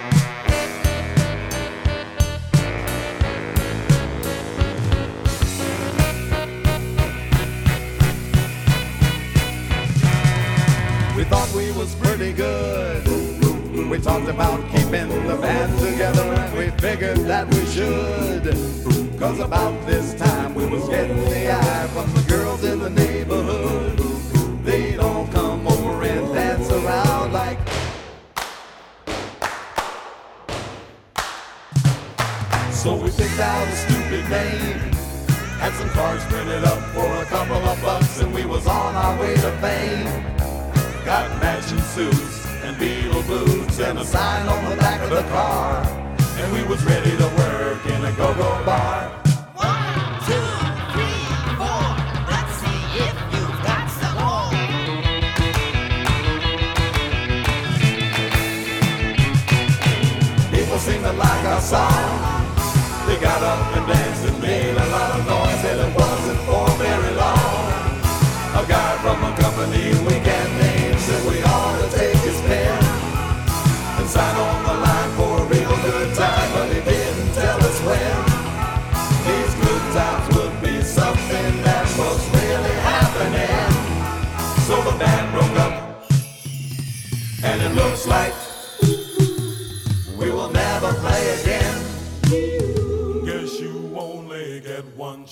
We 11.17 11.23
thought 11.23 11.51
we 11.55 11.71
was 11.71 11.95
pretty 11.95 12.33
good. 12.33 13.22
We 13.93 14.00
talked 14.00 14.27
about 14.27 14.59
keeping 14.71 15.07
the 15.27 15.38
band 15.39 15.79
together 15.79 16.23
and 16.23 16.57
we 16.57 16.71
figured 16.81 17.19
that 17.27 17.45
we 17.53 17.63
should. 17.67 18.41
Cause 19.19 19.39
about 19.39 19.85
this 19.85 20.15
time 20.15 20.55
we 20.55 20.65
was 20.65 20.89
getting 20.89 21.23
the 21.25 21.51
eye 21.53 21.88
from 21.93 22.12
the 22.15 22.21
girls 22.27 22.63
in 22.63 22.79
the 22.79 22.89
neighborhood. 22.89 24.00
They'd 24.65 24.97
all 24.97 25.27
come 25.27 25.67
over 25.67 26.03
and 26.05 26.33
dance 26.33 26.71
around 26.71 27.33
like 27.33 27.59
So 32.71 32.95
we 32.95 33.12
picked 33.12 33.39
out 33.39 33.67
a 33.67 33.75
stupid 33.75 34.27
name. 34.27 34.79
Had 35.62 35.71
some 35.73 35.89
cards 35.89 36.25
printed 36.25 36.63
up 36.63 36.81
for 36.95 37.05
a 37.21 37.25
couple 37.25 37.57
of 37.57 37.79
bucks 37.83 38.19
and 38.21 38.33
we 38.33 38.43
was 38.43 38.65
on 38.65 38.95
our 38.95 39.21
way 39.21 39.35
to 39.35 39.51
fame. 39.62 40.33
Got 41.05 41.29
matching 41.39 41.77
suits 41.93 42.47
and 42.63 42.75
Beatle 42.77 43.27
boots 43.27 43.62
and 43.83 43.99
a 43.99 44.05
sign 44.05 44.47
on 44.47 44.69
the 44.69 44.77
back 44.77 45.01
of 45.01 45.09
the 45.09 45.23
car. 45.23 45.83
And 46.39 46.53
we 46.53 46.63
was 46.63 46.83
ready 46.85 47.11
to 47.17 47.27
work 47.41 47.85
in 47.85 47.99
a 48.05 48.11
go-go 48.13 48.49
bar. 48.65 49.09
One, 49.59 50.19
two, 50.27 50.47
three, 50.93 51.19
four. 51.59 51.83
Let's 52.31 52.53
see 52.63 52.81
if 53.03 53.15
you've 53.33 53.59
got 53.67 53.85
some 53.99 54.15
more. 54.23 54.51
People 60.55 60.77
seemed 60.79 61.03
to 61.03 61.13
like 61.13 61.45
our 61.53 61.61
song. 61.61 62.43
They 63.07 63.19
got 63.19 63.43
up 63.43 63.75
and 63.77 63.85
danced 63.87 64.25
and 64.25 64.41
made 64.41 64.77
a 64.77 64.87
lot 64.95 65.19
of 65.19 65.27
noise 65.27 65.63
and 65.71 65.79
it 65.85 65.91
wasn't 65.93 66.39
for 66.47 66.67
very 66.79 67.13
long. 67.19 67.63
A 68.61 68.63
guy 68.65 68.91
from 69.03 69.17
a 69.27 69.35
company 69.35 70.02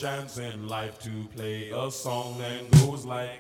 chance 0.02 0.40
in 0.40 0.68
life 0.68 0.98
to 0.98 1.12
play 1.36 1.70
a 1.70 1.92
song 1.92 2.36
that 2.40 2.72
goes 2.72 3.06
like. 3.06 3.40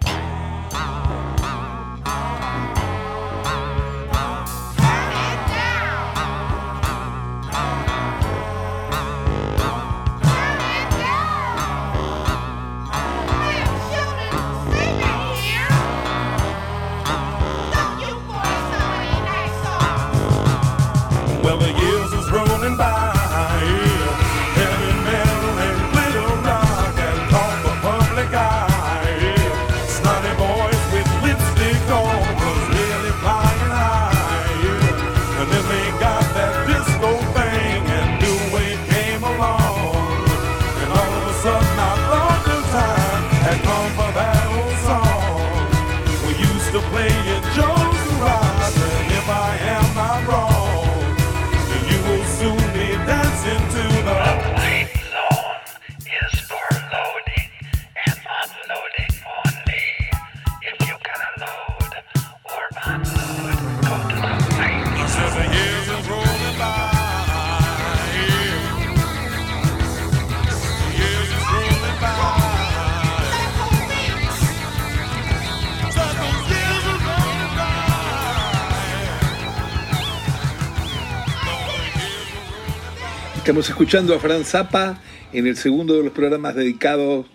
Estamos 83.52 83.68
escuchando 83.68 84.16
a 84.16 84.20
Fran 84.20 84.46
Zappa 84.46 85.02
en 85.34 85.46
el 85.46 85.58
segundo 85.58 85.98
de 85.98 86.06
los 86.06 86.14
programas 86.14 86.56
dedicados 86.56 87.26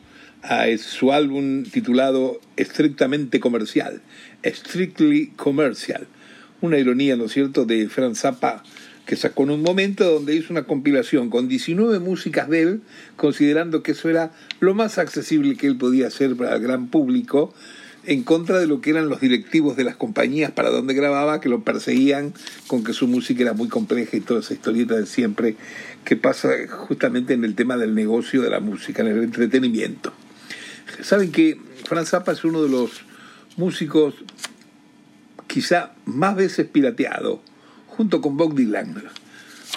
a 0.42 0.64
su 0.78 1.12
álbum 1.12 1.64
titulado 1.64 2.40
Estrictamente 2.56 3.38
Comercial, 3.38 4.00
Strictly 4.42 5.34
Commercial. 5.36 6.06
Una 6.62 6.78
ironía, 6.78 7.16
¿no 7.16 7.26
es 7.26 7.32
cierto?, 7.32 7.66
de 7.66 7.90
Fran 7.90 8.14
Zappa 8.14 8.62
que 9.04 9.14
sacó 9.14 9.42
en 9.42 9.50
un 9.50 9.62
momento 9.62 10.10
donde 10.10 10.34
hizo 10.34 10.54
una 10.54 10.64
compilación 10.64 11.28
con 11.28 11.48
19 11.48 11.98
músicas 11.98 12.48
de 12.48 12.62
él, 12.62 12.80
considerando 13.16 13.82
que 13.82 13.92
eso 13.92 14.08
era 14.08 14.32
lo 14.58 14.72
más 14.72 14.96
accesible 14.96 15.54
que 15.56 15.66
él 15.66 15.76
podía 15.76 16.06
hacer 16.06 16.34
para 16.34 16.56
el 16.56 16.62
gran 16.62 16.88
público, 16.88 17.52
en 18.06 18.22
contra 18.22 18.58
de 18.58 18.66
lo 18.66 18.80
que 18.80 18.90
eran 18.90 19.08
los 19.08 19.20
directivos 19.20 19.76
de 19.76 19.84
las 19.84 19.96
compañías 19.96 20.52
para 20.52 20.70
donde 20.70 20.94
grababa, 20.94 21.40
que 21.40 21.48
lo 21.48 21.62
perseguían 21.62 22.32
con 22.68 22.84
que 22.84 22.92
su 22.92 23.08
música 23.08 23.42
era 23.42 23.52
muy 23.52 23.68
compleja 23.68 24.16
y 24.16 24.20
toda 24.20 24.40
esa 24.40 24.54
historieta 24.54 24.94
de 24.94 25.06
siempre 25.06 25.56
que 26.06 26.16
pasa 26.16 26.50
justamente 26.68 27.34
en 27.34 27.44
el 27.44 27.56
tema 27.56 27.76
del 27.76 27.94
negocio 27.94 28.40
de 28.40 28.48
la 28.48 28.60
música, 28.60 29.02
en 29.02 29.08
el 29.08 29.24
entretenimiento. 29.24 30.14
Saben 31.02 31.32
que 31.32 31.60
Franz 31.84 32.10
Zappa 32.10 32.30
es 32.30 32.44
uno 32.44 32.62
de 32.62 32.68
los 32.68 33.02
músicos 33.56 34.14
quizá 35.48 35.94
más 36.04 36.36
veces 36.36 36.68
pirateado, 36.68 37.42
junto 37.88 38.20
con 38.20 38.36
Bob 38.36 38.54
Dylan. 38.54 39.02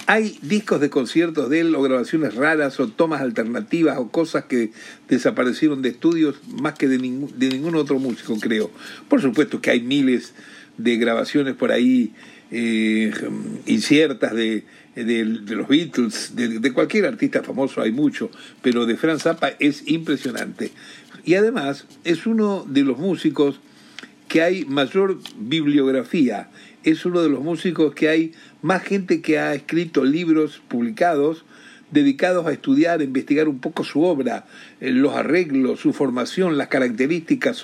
Hay 0.06 0.38
discos 0.44 0.80
de 0.80 0.92
conciertos 0.92 1.50
de 1.50 1.62
él 1.62 1.74
o 1.74 1.82
grabaciones 1.82 2.36
raras 2.36 2.80
o 2.80 2.88
tomas 2.88 3.22
alternativas 3.22 3.98
o 3.98 4.10
cosas 4.10 4.46
que 4.46 4.72
desaparecieron 5.08 5.82
de 5.82 5.90
estudios 5.90 6.36
más 6.48 6.76
que 6.76 6.88
de, 6.88 7.00
ningún, 7.00 7.40
de 7.40 7.50
ningún 7.50 7.76
otro 7.76 7.98
músico, 7.98 8.38
creo. 8.40 8.70
Por 9.08 9.20
supuesto 9.20 9.62
que 9.62 9.72
hay 9.72 9.82
miles 9.82 10.36
de 10.80 10.98
grabaciones 10.98 11.56
por 11.56 11.72
ahí 11.72 12.14
eh, 12.52 13.12
inciertas 13.68 14.34
de, 14.34 14.64
de, 14.96 15.26
los 15.56 15.68
Beatles, 15.68 16.36
de, 16.36 16.60
de, 16.60 16.74
cualquier 16.74 17.06
artista 17.06 17.44
famoso 17.44 17.82
hay 17.82 17.92
mucho, 17.92 18.32
pero 18.62 18.86
de 18.86 18.98
Franz 18.98 19.24
Zappa 19.24 19.52
es 19.60 19.88
impresionante. 19.88 20.72
Y 21.26 21.36
además 21.36 21.86
es 22.04 22.26
uno 22.26 22.66
de 22.68 22.84
los 22.84 22.98
músicos 22.98 23.60
que 24.28 24.42
hay 24.42 24.66
mayor 24.66 25.20
bibliografía, 25.38 26.50
es 26.84 27.06
uno 27.06 27.22
de 27.22 27.30
los 27.30 27.44
músicos 27.44 27.94
que 27.94 28.10
hay 28.10 28.32
más 28.62 28.84
gente 28.84 29.22
que 29.22 29.38
ha 29.38 29.54
escrito 29.54 30.06
libros 30.06 30.62
publicados 30.68 31.46
dedicados 31.92 32.46
a 32.46 32.52
estudiar, 32.52 33.02
investigar 33.02 33.48
un 33.48 33.60
poco 33.60 33.84
su 33.84 34.04
obra, 34.04 34.46
eh, 34.80 34.92
los 34.92 35.16
arreglos, 35.16 35.80
su 35.80 35.94
formación, 35.94 36.58
las 36.58 36.68
características 36.68 37.58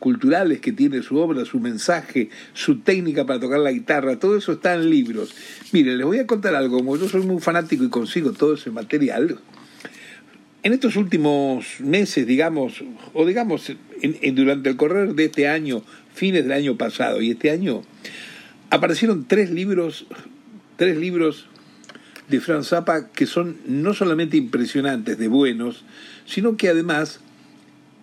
socioculturales 0.00 0.60
que 0.60 0.72
tiene 0.72 1.02
su 1.02 1.18
obra, 1.18 1.44
su 1.44 1.60
mensaje, 1.60 2.30
su 2.54 2.80
técnica 2.80 3.26
para 3.26 3.38
tocar 3.38 3.60
la 3.60 3.70
guitarra, 3.70 4.18
todo 4.18 4.36
eso 4.36 4.52
está 4.52 4.74
en 4.74 4.88
libros. 4.88 5.34
Miren, 5.72 5.98
les 5.98 6.06
voy 6.06 6.18
a 6.18 6.26
contar 6.26 6.54
algo, 6.54 6.78
como 6.78 6.96
yo 6.96 7.08
soy 7.08 7.22
muy 7.22 7.40
fanático 7.40 7.84
y 7.84 7.90
consigo 7.90 8.32
todo 8.32 8.54
ese 8.54 8.70
material, 8.70 9.38
en 10.62 10.72
estos 10.72 10.96
últimos 10.96 11.80
meses, 11.80 12.26
digamos, 12.26 12.82
o 13.14 13.24
digamos 13.24 13.72
en, 14.02 14.34
durante 14.34 14.70
el 14.70 14.76
correr 14.76 15.14
de 15.14 15.26
este 15.26 15.48
año, 15.48 15.82
fines 16.14 16.44
del 16.44 16.52
año 16.52 16.76
pasado 16.76 17.20
y 17.22 17.30
este 17.30 17.50
año, 17.50 17.82
aparecieron 18.70 19.26
tres 19.26 19.50
libros, 19.50 20.06
tres 20.76 20.96
libros 20.96 21.46
de 22.28 22.40
Franz 22.40 22.68
Zappa 22.68 23.10
que 23.10 23.26
son 23.26 23.56
no 23.66 23.94
solamente 23.94 24.36
impresionantes, 24.36 25.18
de 25.18 25.28
buenos, 25.28 25.84
sino 26.26 26.56
que 26.56 26.68
además 26.68 27.20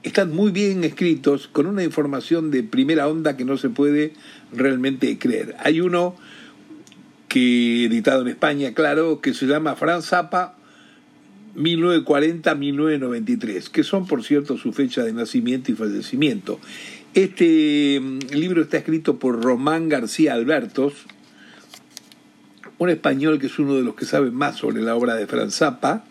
están 0.07 0.35
muy 0.35 0.51
bien 0.51 0.83
escritos, 0.83 1.47
con 1.47 1.67
una 1.67 1.83
información 1.83 2.51
de 2.51 2.63
primera 2.63 3.07
onda 3.07 3.37
que 3.37 3.45
no 3.45 3.57
se 3.57 3.69
puede 3.69 4.13
realmente 4.53 5.17
creer. 5.17 5.55
Hay 5.59 5.81
uno 5.81 6.15
que 7.27 7.85
editado 7.85 8.21
en 8.21 8.27
España, 8.29 8.73
claro, 8.73 9.19
que 9.21 9.33
se 9.33 9.45
llama 9.45 9.75
Franz 9.75 10.05
Zappa 10.05 10.55
1940-1993, 11.55 13.69
que 13.69 13.83
son, 13.83 14.07
por 14.07 14.23
cierto, 14.23 14.57
su 14.57 14.73
fecha 14.73 15.03
de 15.03 15.13
nacimiento 15.13 15.71
y 15.71 15.75
fallecimiento. 15.75 16.59
Este 17.13 18.01
libro 18.31 18.61
está 18.61 18.77
escrito 18.77 19.17
por 19.17 19.43
Román 19.43 19.89
García 19.89 20.33
Albertos, 20.33 20.93
un 22.77 22.89
español 22.89 23.39
que 23.39 23.47
es 23.47 23.57
uno 23.57 23.73
de 23.75 23.81
los 23.81 23.95
que 23.95 24.05
sabe 24.05 24.29
más 24.29 24.57
sobre 24.57 24.83
la 24.83 24.95
obra 24.95 25.15
de 25.15 25.25
Franz 25.25 25.55
Zappa. 25.55 26.05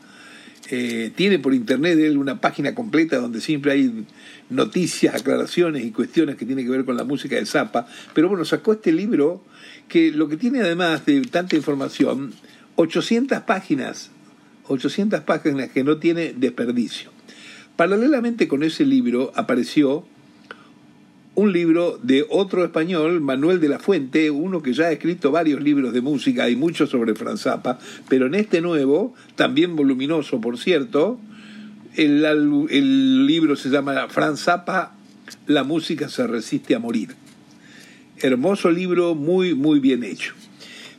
Eh, 0.71 1.13
tiene 1.15 1.39
por 1.39 1.55
internet 1.55 1.99
él 1.99 2.19
una 2.19 2.41
página 2.41 2.75
completa 2.75 3.19
donde 3.19 3.41
siempre 3.41 3.73
hay 3.73 4.05
noticias, 4.51 5.15
aclaraciones 5.15 5.85
y 5.85 5.93
cuestiones 5.93 6.37
que 6.37 6.45
tienen 6.45 6.65
que 6.65 6.71
ver 6.71 6.85
con 6.85 6.97
la 6.97 7.05
música 7.05 7.37
de 7.37 7.47
Zappa. 7.47 7.87
Pero 8.15 8.29
bueno, 8.29 8.45
sacó 8.45 8.73
este 8.73 8.93
libro 8.93 9.45
que 9.89 10.11
lo 10.11 10.29
que 10.29 10.37
tiene 10.37 10.61
además 10.61 11.07
de 11.07 11.21
tanta 11.23 11.57
información, 11.57 12.33
800 12.77 13.43
páginas 13.43 14.11
800 14.69 15.21
páginas 15.21 15.71
que 15.71 15.85
no 15.85 15.99
tiene 15.99 16.35
desperdicio. 16.37 17.11
Paralelamente 17.77 18.49
con 18.49 18.63
ese 18.63 18.85
libro 18.85 19.33
apareció 19.35 20.07
un 21.37 21.53
libro 21.53 22.01
de 22.03 22.27
otro 22.31 22.65
español, 22.65 23.21
Manuel 23.21 23.61
de 23.61 23.69
la 23.69 23.79
Fuente, 23.79 24.31
uno 24.31 24.63
que 24.63 24.73
ya 24.73 24.87
ha 24.87 24.93
escrito 24.93 25.31
varios 25.31 25.63
libros 25.63 25.93
de 25.93 26.01
música 26.01 26.49
y 26.49 26.57
muchos 26.57 26.91
sobre 26.91 27.15
Franz 27.15 27.43
Zappa, 27.43 27.79
pero 28.09 28.27
en 28.27 28.35
este 28.35 28.63
nuevo, 28.63 29.15
también 29.37 29.77
voluminoso 29.77 30.41
por 30.41 30.59
cierto, 30.59 31.21
el, 31.95 33.27
libro 33.27 33.55
se 33.55 33.69
llama 33.69 34.09
Franz 34.09 34.45
Zappa, 34.45 34.97
La 35.47 35.63
música 35.63 36.09
se 36.09 36.27
resiste 36.27 36.75
a 36.75 36.79
morir. 36.79 37.15
Hermoso 38.19 38.71
libro, 38.71 39.15
muy, 39.15 39.55
muy 39.55 39.79
bien 39.79 40.05
hecho. 40.05 40.33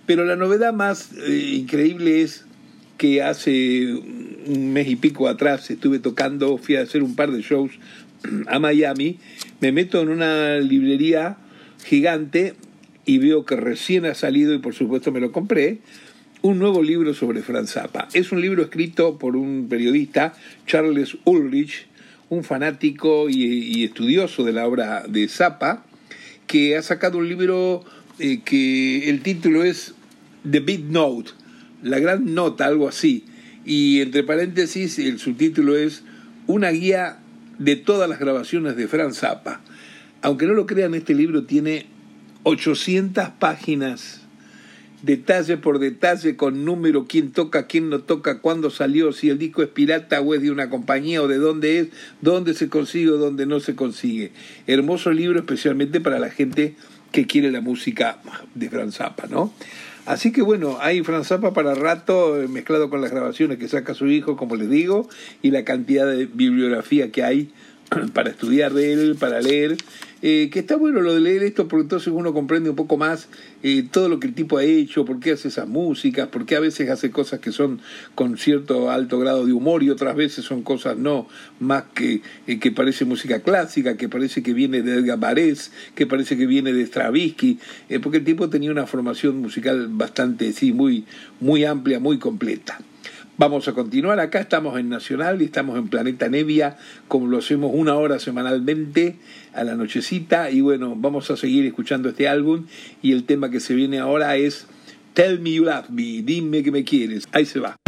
Pero 0.05 0.23
la 0.23 0.35
novedad 0.35 0.71
más 0.71 1.09
eh, 1.13 1.55
increíble 1.55 2.21
es 2.21 2.45
que 2.99 3.23
hace 3.23 3.91
un 3.95 4.71
mes 4.71 4.87
y 4.87 4.95
pico 4.95 5.27
atrás 5.27 5.69
estuve 5.71 5.97
tocando, 5.97 6.57
fui 6.57 6.75
a 6.75 6.81
hacer 6.81 7.01
un 7.01 7.15
par 7.15 7.31
de 7.31 7.41
shows 7.41 7.71
a 8.47 8.59
Miami, 8.59 9.19
me 9.59 9.71
meto 9.71 10.01
en 10.01 10.09
una 10.09 10.57
librería 10.57 11.37
gigante 11.83 12.55
y 13.05 13.17
veo 13.19 13.45
que 13.45 13.55
recién 13.55 14.05
ha 14.05 14.13
salido, 14.13 14.53
y 14.53 14.59
por 14.59 14.73
supuesto 14.73 15.11
me 15.11 15.19
lo 15.19 15.31
compré, 15.31 15.79
un 16.41 16.59
nuevo 16.59 16.83
libro 16.83 17.13
sobre 17.13 17.41
Franz 17.41 17.71
Zappa. 17.71 18.07
Es 18.13 18.31
un 18.31 18.41
libro 18.41 18.63
escrito 18.63 19.17
por 19.17 19.35
un 19.35 19.67
periodista, 19.69 20.33
Charles 20.65 21.17
Ulrich, 21.23 21.87
un 22.29 22.43
fanático 22.43 23.29
y, 23.29 23.83
estudioso 23.83 24.43
de 24.43 24.53
la 24.53 24.67
obra 24.67 25.03
de 25.07 25.27
Zappa, 25.29 25.85
que 26.45 26.77
ha 26.77 26.81
sacado 26.81 27.17
un 27.17 27.29
libro 27.29 27.83
eh, 28.19 28.41
que 28.43 29.09
el 29.09 29.21
título 29.21 29.63
es 29.63 29.95
The 30.49 30.59
Big 30.59 30.85
Note, 30.85 31.31
la 31.81 31.99
gran 31.99 32.33
nota, 32.33 32.65
algo 32.65 32.87
así. 32.87 33.23
Y 33.65 34.01
entre 34.01 34.23
paréntesis, 34.23 34.99
el 34.99 35.19
subtítulo 35.19 35.77
es 35.77 36.03
Una 36.45 36.69
guía 36.71 37.19
de 37.59 37.75
todas 37.75 38.09
las 38.09 38.19
grabaciones 38.19 38.75
de 38.75 38.87
Franz 38.87 39.19
Zappa. 39.19 39.61
Aunque 40.21 40.45
no 40.45 40.53
lo 40.53 40.65
crean, 40.65 40.95
este 40.95 41.13
libro 41.13 41.43
tiene 41.43 41.85
800 42.43 43.29
páginas, 43.39 44.21
detalle 45.03 45.57
por 45.57 45.79
detalle, 45.79 46.35
con 46.35 46.65
número, 46.65 47.05
quién 47.07 47.31
toca, 47.31 47.67
quién 47.67 47.89
no 47.89 47.99
toca, 47.99 48.39
cuándo 48.39 48.69
salió, 48.69 49.11
si 49.13 49.29
el 49.29 49.37
disco 49.37 49.61
es 49.61 49.69
pirata 49.69 50.21
o 50.21 50.33
es 50.33 50.41
de 50.41 50.51
una 50.51 50.69
compañía 50.69 51.21
o 51.21 51.27
de 51.27 51.37
dónde 51.37 51.79
es, 51.79 51.87
dónde 52.21 52.53
se 52.53 52.69
consigue 52.69 53.11
o 53.11 53.17
dónde 53.17 53.45
no 53.45 53.59
se 53.59 53.75
consigue. 53.75 54.31
Hermoso 54.65 55.11
libro 55.11 55.39
especialmente 55.39 56.01
para 56.01 56.19
la 56.19 56.29
gente 56.29 56.75
que 57.11 57.27
quiere 57.27 57.51
la 57.51 57.61
música 57.61 58.19
de 58.55 58.69
Franz 58.69 58.95
Zappa, 58.95 59.27
¿no? 59.27 59.53
Así 60.07 60.31
que 60.31 60.41
bueno, 60.41 60.77
hay 60.79 61.03
Franz 61.03 61.27
Zappa 61.27 61.51
para 61.51 61.75
rato 61.75 62.41
eh, 62.41 62.47
mezclado 62.47 62.89
con 62.89 63.01
las 63.01 63.11
grabaciones 63.11 63.57
que 63.57 63.67
saca 63.67 63.93
su 63.93 64.07
hijo, 64.07 64.37
como 64.37 64.55
les 64.55 64.69
digo, 64.69 65.09
y 65.41 65.51
la 65.51 65.65
cantidad 65.65 66.07
de 66.07 66.27
bibliografía 66.27 67.11
que 67.11 67.25
hay 67.25 67.51
para 68.13 68.29
estudiar 68.29 68.73
de 68.73 68.93
él, 68.93 69.17
para 69.19 69.41
leer, 69.41 69.75
eh, 70.21 70.49
que 70.51 70.59
está 70.59 70.75
bueno 70.75 71.01
lo 71.01 71.13
de 71.13 71.19
leer 71.19 71.43
esto 71.43 71.67
porque 71.67 71.83
entonces 71.83 72.13
uno 72.13 72.33
comprende 72.33 72.69
un 72.69 72.75
poco 72.75 72.97
más 72.97 73.27
eh, 73.63 73.85
todo 73.91 74.07
lo 74.07 74.19
que 74.19 74.27
el 74.27 74.33
tipo 74.33 74.57
ha 74.57 74.63
hecho, 74.63 75.03
por 75.03 75.19
qué 75.19 75.31
hace 75.31 75.47
esas 75.47 75.67
músicas, 75.67 76.27
por 76.27 76.45
qué 76.45 76.55
a 76.55 76.59
veces 76.59 76.89
hace 76.89 77.09
cosas 77.09 77.39
que 77.39 77.51
son 77.51 77.79
con 78.15 78.37
cierto 78.37 78.91
alto 78.91 79.19
grado 79.19 79.45
de 79.45 79.53
humor 79.53 79.83
y 79.83 79.89
otras 79.89 80.15
veces 80.15 80.45
son 80.45 80.61
cosas 80.61 80.97
no, 80.97 81.27
más 81.59 81.85
que, 81.93 82.21
eh, 82.45 82.59
que 82.59 82.71
parece 82.71 83.05
música 83.05 83.39
clásica, 83.39 83.97
que 83.97 84.09
parece 84.09 84.43
que 84.43 84.53
viene 84.53 84.81
de 84.81 84.99
Edgar 84.99 85.19
Varese, 85.19 85.71
que 85.95 86.05
parece 86.05 86.37
que 86.37 86.45
viene 86.45 86.71
de 86.73 86.85
Stravinsky, 86.85 87.59
eh, 87.89 87.99
porque 87.99 88.17
el 88.17 88.23
tipo 88.23 88.49
tenía 88.49 88.71
una 88.71 88.85
formación 88.85 89.41
musical 89.41 89.87
bastante, 89.89 90.53
sí, 90.53 90.71
muy, 90.71 91.05
muy 91.39 91.65
amplia, 91.65 91.99
muy 91.99 92.19
completa. 92.19 92.79
Vamos 93.39 93.67
a 93.67 93.73
continuar 93.73 94.19
acá, 94.19 94.39
estamos 94.39 94.79
en 94.79 94.89
Nacional 94.89 95.43
y 95.43 95.45
estamos 95.45 95.77
en 95.77 95.89
Planeta 95.89 96.27
Nevia, 96.27 96.75
como 97.07 97.27
lo 97.27 97.37
hacemos 97.37 97.69
una 97.71 97.93
hora 97.93 98.17
semanalmente 98.17 99.17
a 99.53 99.63
la 99.63 99.75
nochecita. 99.75 100.49
Y 100.49 100.61
bueno, 100.61 100.95
vamos 100.97 101.29
a 101.29 101.37
seguir 101.37 101.63
escuchando 101.67 102.09
este 102.09 102.27
álbum 102.27 102.65
y 103.03 103.11
el 103.11 103.25
tema 103.25 103.51
que 103.51 103.59
se 103.59 103.75
viene 103.75 103.99
ahora 103.99 104.37
es 104.37 104.65
Tell 105.13 105.39
Me 105.39 105.53
You 105.53 105.65
Love 105.65 105.89
Me, 105.91 106.23
dime 106.23 106.63
que 106.63 106.71
me 106.71 106.83
quieres. 106.83 107.27
Ahí 107.31 107.45
se 107.45 107.59
va. 107.59 107.86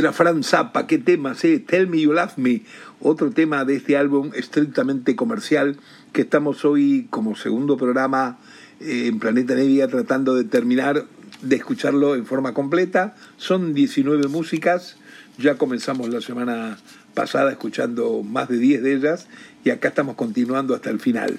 Era 0.00 0.12
Franz 0.14 0.46
Zappa, 0.46 0.86
qué 0.86 0.96
tema, 0.96 1.34
sí, 1.34 1.58
Tell 1.58 1.86
Me 1.86 2.00
You 2.00 2.14
Love 2.14 2.38
Me, 2.38 2.62
otro 3.00 3.30
tema 3.32 3.66
de 3.66 3.76
este 3.76 3.98
álbum 3.98 4.30
estrictamente 4.34 5.14
comercial 5.14 5.76
que 6.14 6.22
estamos 6.22 6.64
hoy 6.64 7.06
como 7.10 7.36
segundo 7.36 7.76
programa 7.76 8.38
eh, 8.80 9.08
en 9.08 9.18
Planeta 9.18 9.54
Nevia 9.54 9.88
tratando 9.88 10.34
de 10.34 10.44
terminar 10.44 11.04
de 11.42 11.56
escucharlo 11.56 12.14
en 12.14 12.24
forma 12.24 12.54
completa. 12.54 13.14
Son 13.36 13.74
19 13.74 14.28
músicas, 14.28 14.96
ya 15.36 15.56
comenzamos 15.56 16.08
la 16.08 16.22
semana 16.22 16.78
pasada 17.12 17.50
escuchando 17.50 18.22
más 18.22 18.48
de 18.48 18.56
10 18.56 18.82
de 18.82 18.94
ellas 18.94 19.28
y 19.64 19.70
acá 19.70 19.88
estamos 19.88 20.16
continuando 20.16 20.74
hasta 20.74 20.88
el 20.88 20.98
final. 20.98 21.38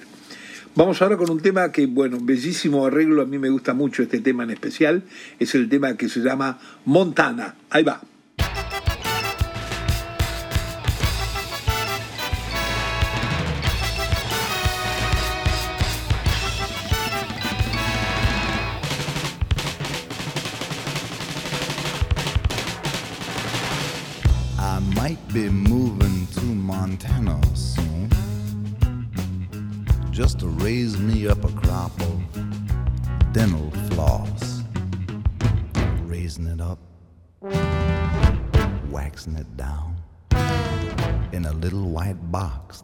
Vamos 0.76 1.02
ahora 1.02 1.16
con 1.16 1.30
un 1.30 1.40
tema 1.40 1.72
que, 1.72 1.86
bueno, 1.86 2.18
bellísimo 2.22 2.86
arreglo, 2.86 3.22
a 3.22 3.26
mí 3.26 3.38
me 3.38 3.50
gusta 3.50 3.74
mucho 3.74 4.04
este 4.04 4.20
tema 4.20 4.44
en 4.44 4.50
especial, 4.50 5.02
es 5.40 5.56
el 5.56 5.68
tema 5.68 5.96
que 5.96 6.08
se 6.08 6.20
llama 6.20 6.60
Montana. 6.84 7.56
Ahí 7.68 7.82
va. 7.82 8.00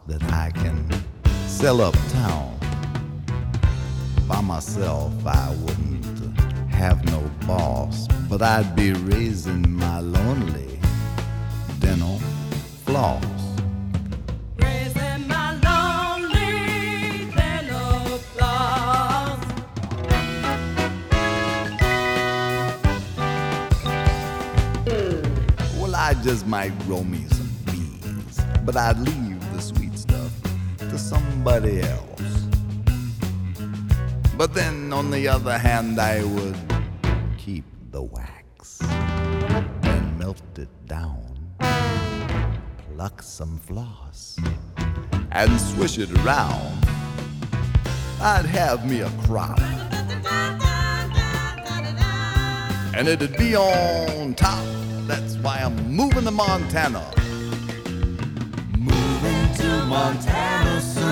That 0.07 0.23
I 0.31 0.51
can 0.51 0.89
sell 1.47 1.81
uptown. 1.81 2.57
By 4.27 4.41
myself, 4.41 5.13
I 5.25 5.55
wouldn't 5.61 6.39
have 6.69 7.03
no 7.05 7.21
boss, 7.45 8.07
but 8.29 8.41
I'd 8.41 8.75
be 8.75 8.93
raising 8.93 9.69
my 9.69 9.99
lonely 9.99 10.79
dental 11.79 12.19
floss. 12.85 13.23
Raising 14.57 15.27
my 15.27 15.53
lonely 15.67 17.31
dental 17.35 18.17
floss. 18.33 19.39
Well, 25.79 25.95
I 25.95 26.13
just 26.23 26.45
might 26.47 26.77
grow 26.85 27.03
me 27.03 27.25
some 27.29 27.49
bees, 27.65 28.39
but 28.63 28.77
I'd 28.77 28.99
leave 28.99 29.28
somebody 31.09 31.81
else. 31.81 32.47
But 34.37 34.53
then, 34.53 34.93
on 34.93 35.09
the 35.09 35.27
other 35.27 35.57
hand, 35.57 35.99
I 35.99 36.23
would 36.23 36.57
keep 37.35 37.65
the 37.89 38.03
wax 38.03 38.79
and 38.81 40.19
melt 40.19 40.41
it 40.57 40.69
down, 40.85 41.25
pluck 42.93 43.23
some 43.23 43.57
floss, 43.57 44.37
and 45.31 45.59
swish 45.59 45.97
it 45.97 46.11
around. 46.19 46.85
I'd 48.21 48.45
have 48.45 48.87
me 48.87 49.01
a 49.01 49.09
crop, 49.25 49.59
and 52.95 53.07
it'd 53.07 53.35
be 53.35 53.55
on 53.55 54.35
top. 54.35 54.63
That's 55.07 55.37
why 55.37 55.57
I'm 55.65 55.75
moving 55.91 56.25
to 56.25 56.31
Montana. 56.31 57.03
Montana 59.89 60.79
soon. 60.81 61.03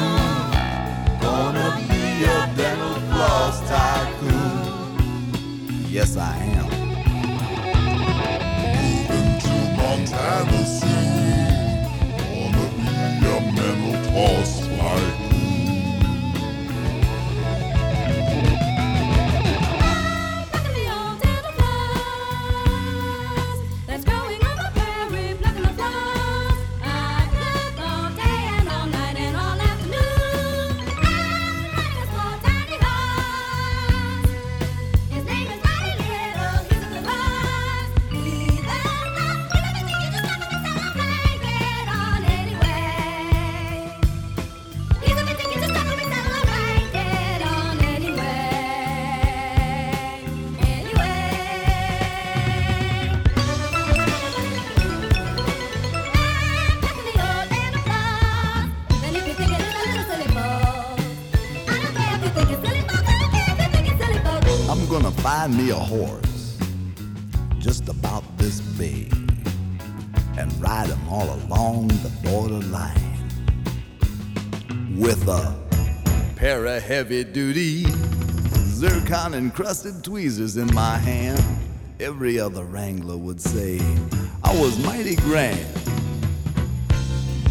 Gonna 1.20 1.82
be 1.90 2.24
a 2.26 2.54
dental 2.56 2.94
floss 3.10 3.60
tycoon. 3.68 4.94
Yes, 5.90 6.16
I 6.16 6.38
am. 6.60 6.70
Moving 8.76 9.40
to 9.46 9.56
Montana 9.78 10.62
soon. 10.78 11.88
Gonna 12.22 12.66
be 12.78 12.92
a 13.26 13.38
mental 13.52 13.96
floss 14.12 14.52
tycoon. 14.68 15.27
Heavy 76.98 77.24
duty 77.24 77.84
zircon 78.74 79.36
encrusted 79.36 80.04
tweezers 80.04 80.58
in 80.58 80.66
my 80.74 80.98
hand. 80.98 81.40
Every 82.00 82.40
other 82.40 82.64
wrangler 82.64 83.16
would 83.16 83.40
say 83.40 83.80
I 84.44 84.60
was 84.60 84.84
mighty 84.84 85.16
grand. 85.18 85.64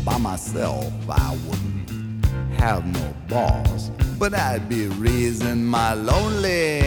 By 0.04 0.18
myself, 0.18 0.92
I 1.08 1.38
wouldn't 1.46 2.26
have 2.58 2.84
no 2.86 3.14
boss, 3.28 3.92
but 4.18 4.34
I'd 4.34 4.68
be 4.68 4.88
raising 4.88 5.64
my 5.64 5.94
lonely 5.94 6.80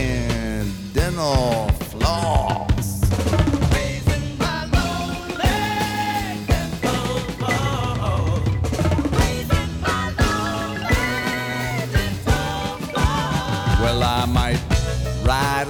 dental 0.93 1.69
floss. 1.91 2.58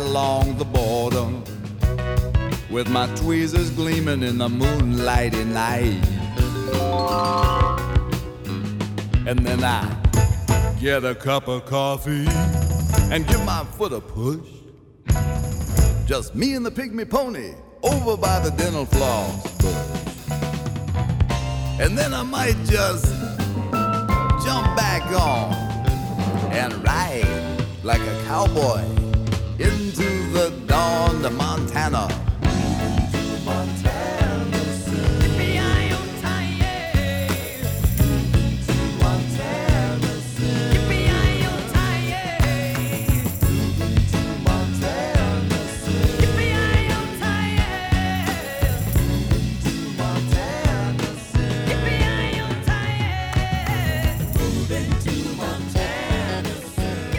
Along 0.09 0.57
the 0.57 0.65
border 0.65 1.27
with 2.71 2.89
my 2.89 3.05
tweezers 3.15 3.69
gleaming 3.69 4.23
in 4.23 4.39
the 4.39 4.49
moonlight 4.49 5.33
moonlighty 5.33 5.45
night. 5.53 6.03
And 9.27 9.37
then 9.45 9.63
I 9.63 9.85
get 10.79 11.05
a 11.05 11.13
cup 11.13 11.47
of 11.47 11.67
coffee 11.67 12.25
and 13.13 13.27
give 13.27 13.45
my 13.45 13.63
foot 13.77 13.93
a 13.93 14.01
push. 14.01 14.49
Just 16.07 16.33
me 16.33 16.55
and 16.55 16.65
the 16.65 16.71
pygmy 16.71 17.07
pony 17.07 17.53
over 17.83 18.17
by 18.17 18.39
the 18.39 18.49
dental 18.49 18.87
floss. 18.87 19.45
And 21.79 21.95
then 21.95 22.15
I 22.15 22.23
might 22.23 22.57
just 22.65 23.05
jump 24.43 24.75
back 24.75 25.03
on 25.11 25.53
and 26.51 26.73
ride 26.83 27.63
like 27.83 28.01
a 28.01 28.23
cowboy 28.25 28.98
into 29.59 30.07
the 30.31 30.51
dawn 30.67 31.21
to 31.21 31.29
Montana. 31.29 32.18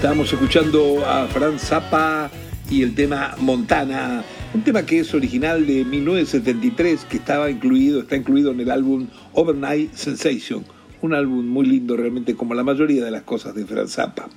Estábamos 0.01 0.33
escuchando 0.33 1.05
a 1.07 1.27
Frank 1.27 1.59
Zappa 1.59 2.31
y 2.71 2.83
el 2.83 2.95
tema 2.95 3.37
Montana, 3.39 4.25
un 4.55 4.65
tema 4.65 4.87
que 4.87 5.01
es 5.01 5.13
original 5.13 5.67
de 5.67 5.85
1973, 5.85 7.05
que 7.05 7.19
estaba 7.19 7.51
incluido, 7.51 8.01
está 8.01 8.17
incluido 8.17 8.51
en 8.51 8.61
el 8.61 8.71
álbum 8.71 9.09
Overnight 9.35 9.93
Sensation, 9.93 10.65
un 11.03 11.13
álbum 11.13 11.47
muy 11.47 11.67
lindo 11.67 11.99
realmente 11.99 12.35
como 12.35 12.55
la 12.55 12.65
mayoría 12.65 13.05
de 13.05 13.11
las 13.11 13.25
cosas 13.25 13.55
de 13.55 13.67
Frank 13.67 13.89
Zappa. 13.89 14.31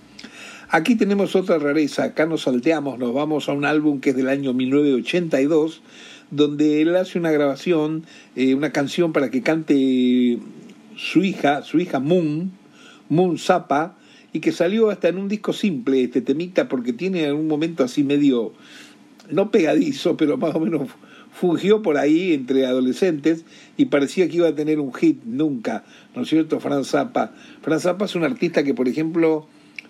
Aquí 0.67 0.95
tenemos 0.95 1.33
otra 1.33 1.57
rareza, 1.59 2.03
acá 2.03 2.25
nos 2.25 2.41
salteamos, 2.41 2.99
nos 2.99 3.13
vamos 3.13 3.47
a 3.47 3.53
un 3.53 3.63
álbum 3.63 4.01
que 4.01 4.09
es 4.09 4.17
del 4.17 4.27
año 4.27 4.51
1982, 4.51 5.81
donde 6.29 6.81
él 6.81 6.93
hace 6.97 7.17
una 7.17 7.31
grabación, 7.31 8.03
eh, 8.35 8.53
una 8.53 8.73
canción 8.73 9.13
para 9.13 9.31
que 9.31 9.41
cante 9.41 10.39
su 10.97 11.23
hija, 11.23 11.61
su 11.61 11.79
hija 11.79 12.01
Moon, 12.01 12.51
Moon 13.07 13.37
Zappa, 13.37 13.95
y 14.33 14.39
que 14.39 14.51
salió 14.51 14.89
hasta 14.89 15.07
en 15.07 15.17
un 15.17 15.29
disco 15.29 15.53
simple 15.53 16.03
este 16.03 16.21
temita 16.21 16.67
porque 16.67 16.91
tiene 16.91 17.31
un 17.31 17.47
momento 17.47 17.83
así 17.83 18.03
medio, 18.03 18.53
no 19.29 19.51
pegadizo, 19.51 20.17
pero 20.17 20.37
más 20.37 20.55
o 20.55 20.59
menos 20.59 20.89
fungió 21.31 21.81
por 21.81 21.97
ahí 21.97 22.33
entre 22.33 22.65
adolescentes 22.65 23.45
y 23.77 23.85
parecía 23.85 24.27
que 24.27 24.37
iba 24.37 24.47
a 24.47 24.55
tener 24.55 24.79
un 24.79 24.93
hit 24.93 25.23
nunca, 25.23 25.83
¿no 26.15 26.23
es 26.23 26.29
cierto? 26.29 26.59
Franz 26.59 26.89
Zappa. 26.89 27.33
Franz 27.61 27.83
Zappa 27.83 28.05
es 28.05 28.15
un 28.15 28.23
artista 28.23 28.63
que, 28.63 28.73
por 28.73 28.87
ejemplo, 28.87 29.47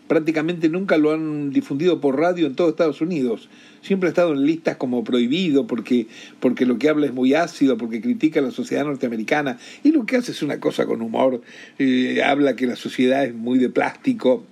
prácticamente 0.07 0.69
nunca 0.69 0.97
lo 0.97 1.11
han 1.11 1.51
difundido 1.51 2.01
por 2.01 2.19
radio 2.19 2.47
en 2.47 2.55
todo 2.55 2.69
Estados 2.69 3.01
Unidos. 3.01 3.49
Siempre 3.81 4.07
ha 4.07 4.11
estado 4.11 4.33
en 4.33 4.45
listas 4.45 4.77
como 4.77 5.03
prohibido 5.03 5.67
porque, 5.67 6.07
porque 6.39 6.65
lo 6.65 6.77
que 6.77 6.89
habla 6.89 7.05
es 7.05 7.13
muy 7.13 7.33
ácido, 7.33 7.77
porque 7.77 8.01
critica 8.01 8.39
a 8.39 8.43
la 8.43 8.51
sociedad 8.51 8.85
norteamericana 8.85 9.57
y 9.83 9.91
lo 9.91 10.05
que 10.05 10.17
hace 10.17 10.31
es 10.31 10.41
una 10.41 10.59
cosa 10.59 10.85
con 10.85 11.01
humor. 11.01 11.41
Eh, 11.79 12.21
habla 12.23 12.55
que 12.55 12.67
la 12.67 12.75
sociedad 12.75 13.25
es 13.25 13.33
muy 13.33 13.59
de 13.59 13.69
plástico 13.69 14.45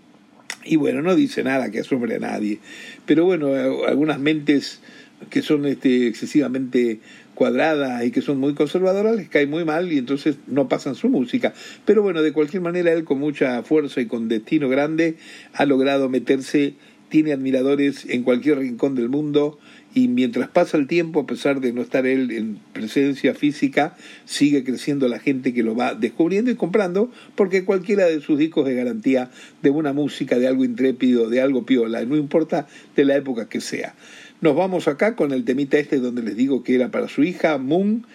y 0.64 0.76
bueno, 0.76 1.02
no 1.02 1.16
dice 1.16 1.44
nada 1.44 1.72
que 1.72 1.80
asombre 1.80 2.16
a 2.16 2.20
nadie. 2.20 2.60
Pero 3.06 3.26
bueno, 3.26 3.56
eh, 3.56 3.88
algunas 3.88 4.20
mentes 4.20 4.82
que 5.30 5.42
son 5.42 5.66
este, 5.66 6.08
excesivamente 6.08 7.00
cuadradas 7.36 8.04
y 8.06 8.12
que 8.12 8.22
son 8.22 8.40
muy 8.40 8.54
conservadoras 8.54 9.16
les 9.16 9.30
cae 9.30 9.48
muy 9.48 9.66
mal 9.66 9.92
y 9.92 9.98
entonces 9.98 10.38
no 10.48 10.68
pasan 10.68 10.96
su 10.96 11.10
música. 11.10 11.54
Pero 11.86 12.02
bueno, 12.02 12.22
de 12.22 12.34
cualquier 12.34 12.62
manera 12.62 12.92
él 12.92 13.04
con 13.04 13.20
mucha 13.20 13.64
fuerza 13.64 14.02
y 14.02 14.06
con 14.06 14.28
destino 14.28 14.70
grande 14.70 15.18
ha 15.54 15.66
logrado 15.66 16.10
meterse, 16.10 16.76
tiene 17.10 17.34
admiradores 17.34 18.06
en 18.10 18.24
cualquier 18.24 18.60
rincón 18.60 18.96
del 18.96 19.10
mundo 19.10 19.58
y 19.94 20.08
mientras 20.08 20.48
pasa 20.48 20.78
el 20.78 20.88
tiempo, 20.88 21.20
a 21.20 21.26
pesar 21.26 21.60
de 21.60 21.74
no 21.74 21.82
estar 21.82 22.06
él 22.06 22.32
en 22.32 22.60
presencia 22.72 23.34
física, 23.34 23.98
sigue 24.24 24.64
creciendo 24.64 25.10
la 25.10 25.20
gente 25.20 25.54
que 25.54 25.64
lo 25.64 25.76
va 25.76 25.96
descubriendo 25.96 26.50
y 26.50 26.56
comprando, 26.56 27.12
porque 27.36 27.66
cualquiera 27.66 28.06
de 28.06 28.22
sus 28.22 28.40
discos 28.40 28.70
es 28.70 28.76
garantía 28.76 29.32
de 29.62 29.70
una 29.70 29.92
música, 29.92 30.40
de 30.40 30.48
algo 30.48 30.64
intrépido, 30.64 31.30
de 31.30 31.42
algo 31.42 31.66
piola, 31.66 32.06
no 32.06 32.16
importa 32.16 32.68
de 32.96 33.04
la 33.04 33.18
época 33.18 33.50
que 33.50 33.60
sea. 33.60 33.96
Nos 34.42 34.56
vamos 34.56 34.88
acá 34.88 35.16
con 35.16 35.34
el 35.34 35.46
temita 35.46 35.78
este 35.78 36.00
donde 36.00 36.24
les 36.24 36.36
digo 36.36 36.64
que 36.64 36.74
era 36.74 36.90
para 36.90 37.08
su 37.08 37.24
hija 37.24 37.60
Moon 37.60 38.08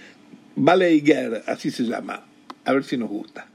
Gallagher, 0.56 1.44
así 1.46 1.70
se 1.70 1.84
llama. 1.84 2.24
A 2.64 2.72
ver 2.72 2.82
si 2.82 2.96
nos 2.96 3.08
gusta. 3.08 3.46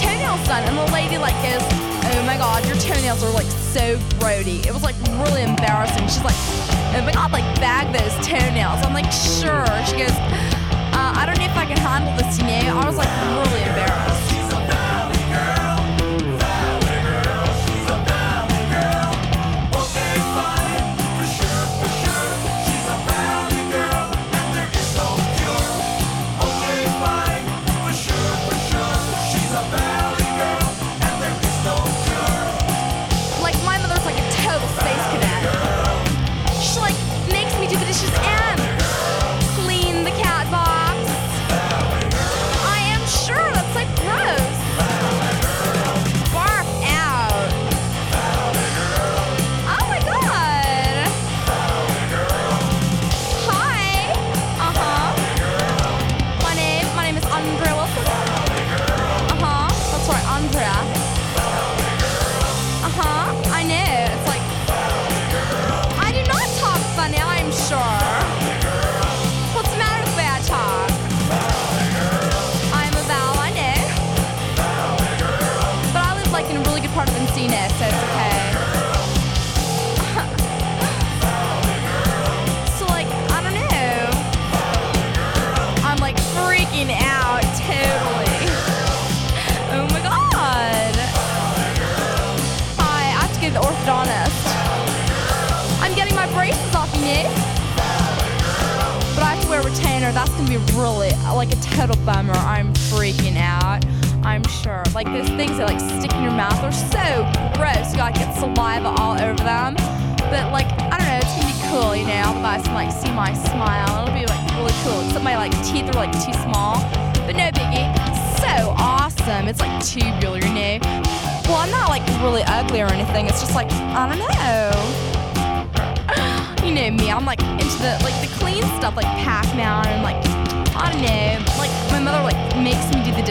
toenails 0.00 0.46
done. 0.46 0.62
And 0.64 0.78
the 0.78 0.92
lady 0.92 1.18
like 1.18 1.34
goes, 1.42 1.62
oh 1.62 2.22
my 2.26 2.36
God, 2.36 2.64
your 2.66 2.76
toenails 2.76 3.22
are 3.22 3.32
like 3.32 3.50
so 3.74 3.98
grody. 4.18 4.64
It 4.66 4.72
was 4.72 4.82
like 4.82 4.96
really 5.22 5.42
embarrassing. 5.42 6.06
She's 6.08 6.24
like, 6.24 6.38
oh 6.94 7.02
my 7.04 7.12
God, 7.12 7.32
like 7.32 7.44
bag 7.60 7.92
those 7.92 8.14
toenails. 8.26 8.84
I'm 8.84 8.94
like, 8.94 9.10
sure. 9.10 9.66
She 9.86 9.98
goes, 9.98 10.16
uh, 10.94 11.12
I 11.14 11.24
don't 11.26 11.38
know 11.38 11.46
if 11.46 11.56
I 11.56 11.66
can 11.66 11.78
handle 11.78 12.14
this, 12.16 12.38
you 12.38 12.44
know? 12.44 12.78
I 12.78 12.86
was 12.86 12.96
like 12.96 13.08
really 13.08 13.62
embarrassed. 13.68 14.07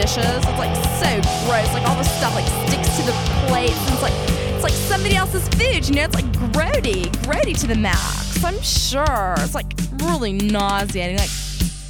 dishes. 0.08 0.36
It's 0.36 0.58
like 0.58 0.74
so 0.74 1.10
gross. 1.46 1.72
Like 1.72 1.86
all 1.86 1.96
the 1.96 2.04
stuff 2.04 2.34
like 2.34 2.46
sticks 2.66 2.96
to 2.96 3.02
the 3.04 3.12
plate. 3.46 3.72
And 3.72 3.92
it's 3.92 4.02
like 4.02 4.12
it's 4.54 4.62
like 4.62 4.72
somebody 4.72 5.16
else's 5.16 5.46
food. 5.48 5.88
You 5.88 5.96
know, 5.96 6.04
it's 6.04 6.14
like 6.14 6.30
grody, 6.52 7.06
grody 7.26 7.58
to 7.60 7.66
the 7.66 7.74
max. 7.74 8.42
I'm 8.42 8.60
sure 8.62 9.34
it's 9.38 9.54
like 9.54 9.72
really 10.02 10.32
nauseating. 10.32 11.18
Like 11.18 11.30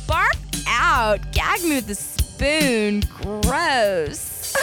bark 0.07 0.37
out, 0.67 1.33
gag 1.33 1.63
me 1.63 1.77
with 1.77 1.91
a 1.91 1.95
spoon. 1.95 3.03
Gross. 3.23 4.57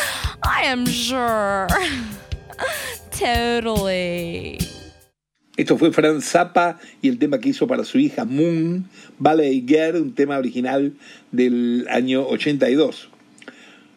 I 0.43 0.64
am 0.64 0.86
sure. 0.86 1.68
totally. 3.12 4.60
Esto 5.58 5.78
fue 5.78 5.93
Fran 5.93 6.22
Zappa 6.22 6.78
y 7.01 7.08
el 7.08 7.18
tema 7.18 7.39
que 7.39 7.47
hizo 7.49 7.66
para 7.66 7.86
su 7.86 7.97
hija 7.97 8.26
Moon, 8.26 8.89
Valley 9.20 9.64
Girl, 9.66 10.01
un 10.01 10.14
tema 10.14 10.38
original 10.38 10.93
del 11.32 11.88
año 11.89 12.28
82. 12.28 13.10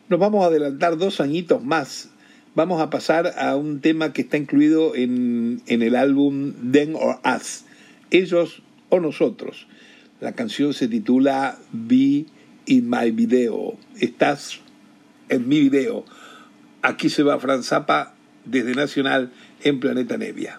Nos 0.09 0.19
vamos 0.19 0.43
a 0.43 0.47
adelantar 0.47 0.97
dos 0.97 1.21
añitos 1.21 1.63
más. 1.63 2.09
Vamos 2.55 2.81
a 2.81 2.89
pasar 2.89 3.35
a 3.39 3.57
un 3.57 3.81
tema 3.81 4.15
que 4.15 4.23
está 4.23 4.39
incluido 4.39 4.95
en, 4.95 5.63
en 5.67 5.83
el 5.83 5.95
álbum 5.95 6.55
Them 6.73 6.97
or 6.97 7.21
Us, 7.25 7.65
Ellos 8.11 8.63
o 8.89 9.01
Nosotros. 9.01 9.67
La 10.21 10.33
canción 10.33 10.73
se 10.73 10.89
titula 10.89 11.59
Be 11.73 12.25
in 12.65 12.89
My 12.89 13.11
Video. 13.11 13.77
Estás 14.01 14.61
en 15.29 15.47
mi 15.47 15.61
video. 15.61 16.07
Aquí 16.81 17.11
se 17.11 17.23
va 17.23 17.39
Franz 17.39 17.67
Zappa 17.67 18.15
desde 18.47 18.75
Nacional 18.75 19.31
en 19.63 19.79
Planeta 19.79 20.17
Nevia. 20.17 20.59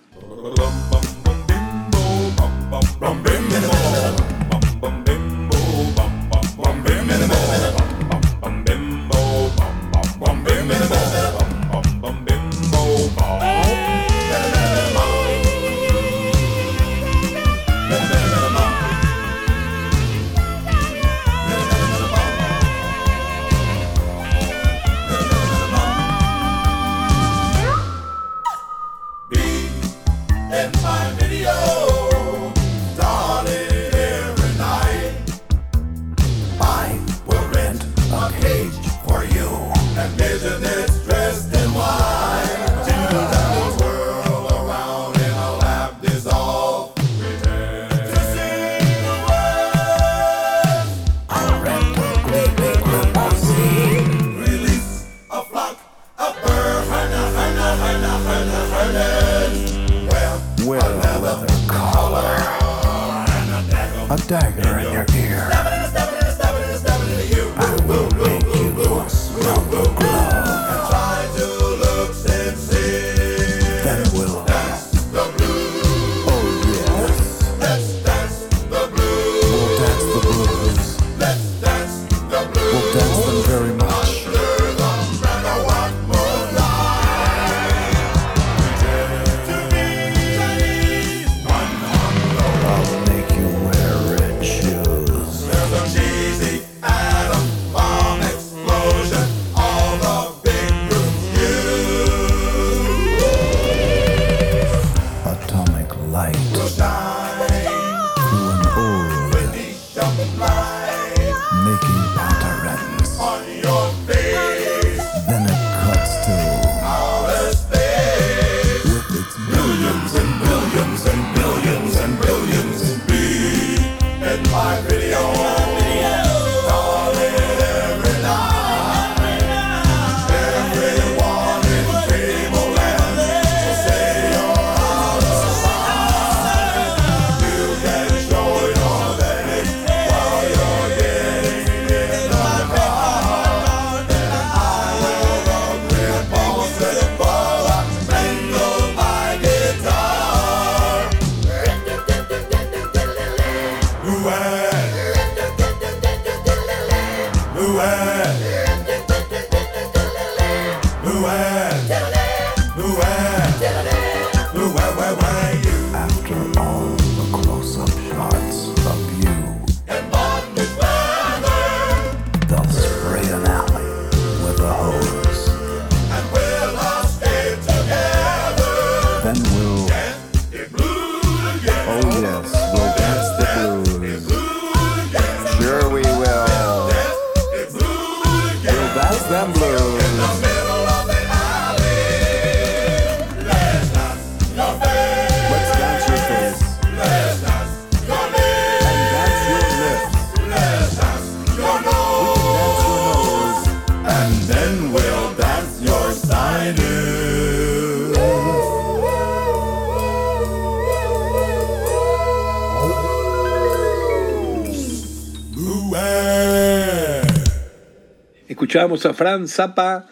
Escuchábamos 218.90 219.06
a 219.06 219.14
Franz 219.14 219.52
Zappa 219.52 220.08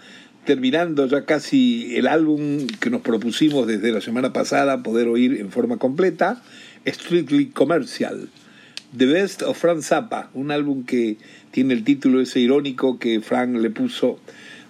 terminando 0.46 1.08
ya 1.08 1.26
casi 1.26 1.96
el 1.96 2.06
álbum 2.06 2.68
que 2.80 2.92
nos 2.92 3.02
propusimos 3.02 3.66
desde 3.66 3.92
la 3.92 4.02
semana 4.02 4.34
pasada 4.34 4.84
poder 4.84 5.08
oír 5.08 5.40
en 5.40 5.50
forma 5.50 5.78
completa, 5.78 6.44
Strictly 6.86 7.48
Commercial. 7.48 8.30
The 8.96 9.08
Best 9.08 9.42
of 9.42 9.58
Franz 9.58 9.88
Zappa, 9.88 10.30
un 10.36 10.52
álbum 10.52 10.86
que 10.86 11.18
tiene 11.50 11.74
el 11.74 11.84
título 11.84 12.22
ese 12.22 12.40
irónico 12.40 13.00
que 13.00 13.20
Frank 13.20 13.56
le 13.56 13.72
puso 13.72 14.20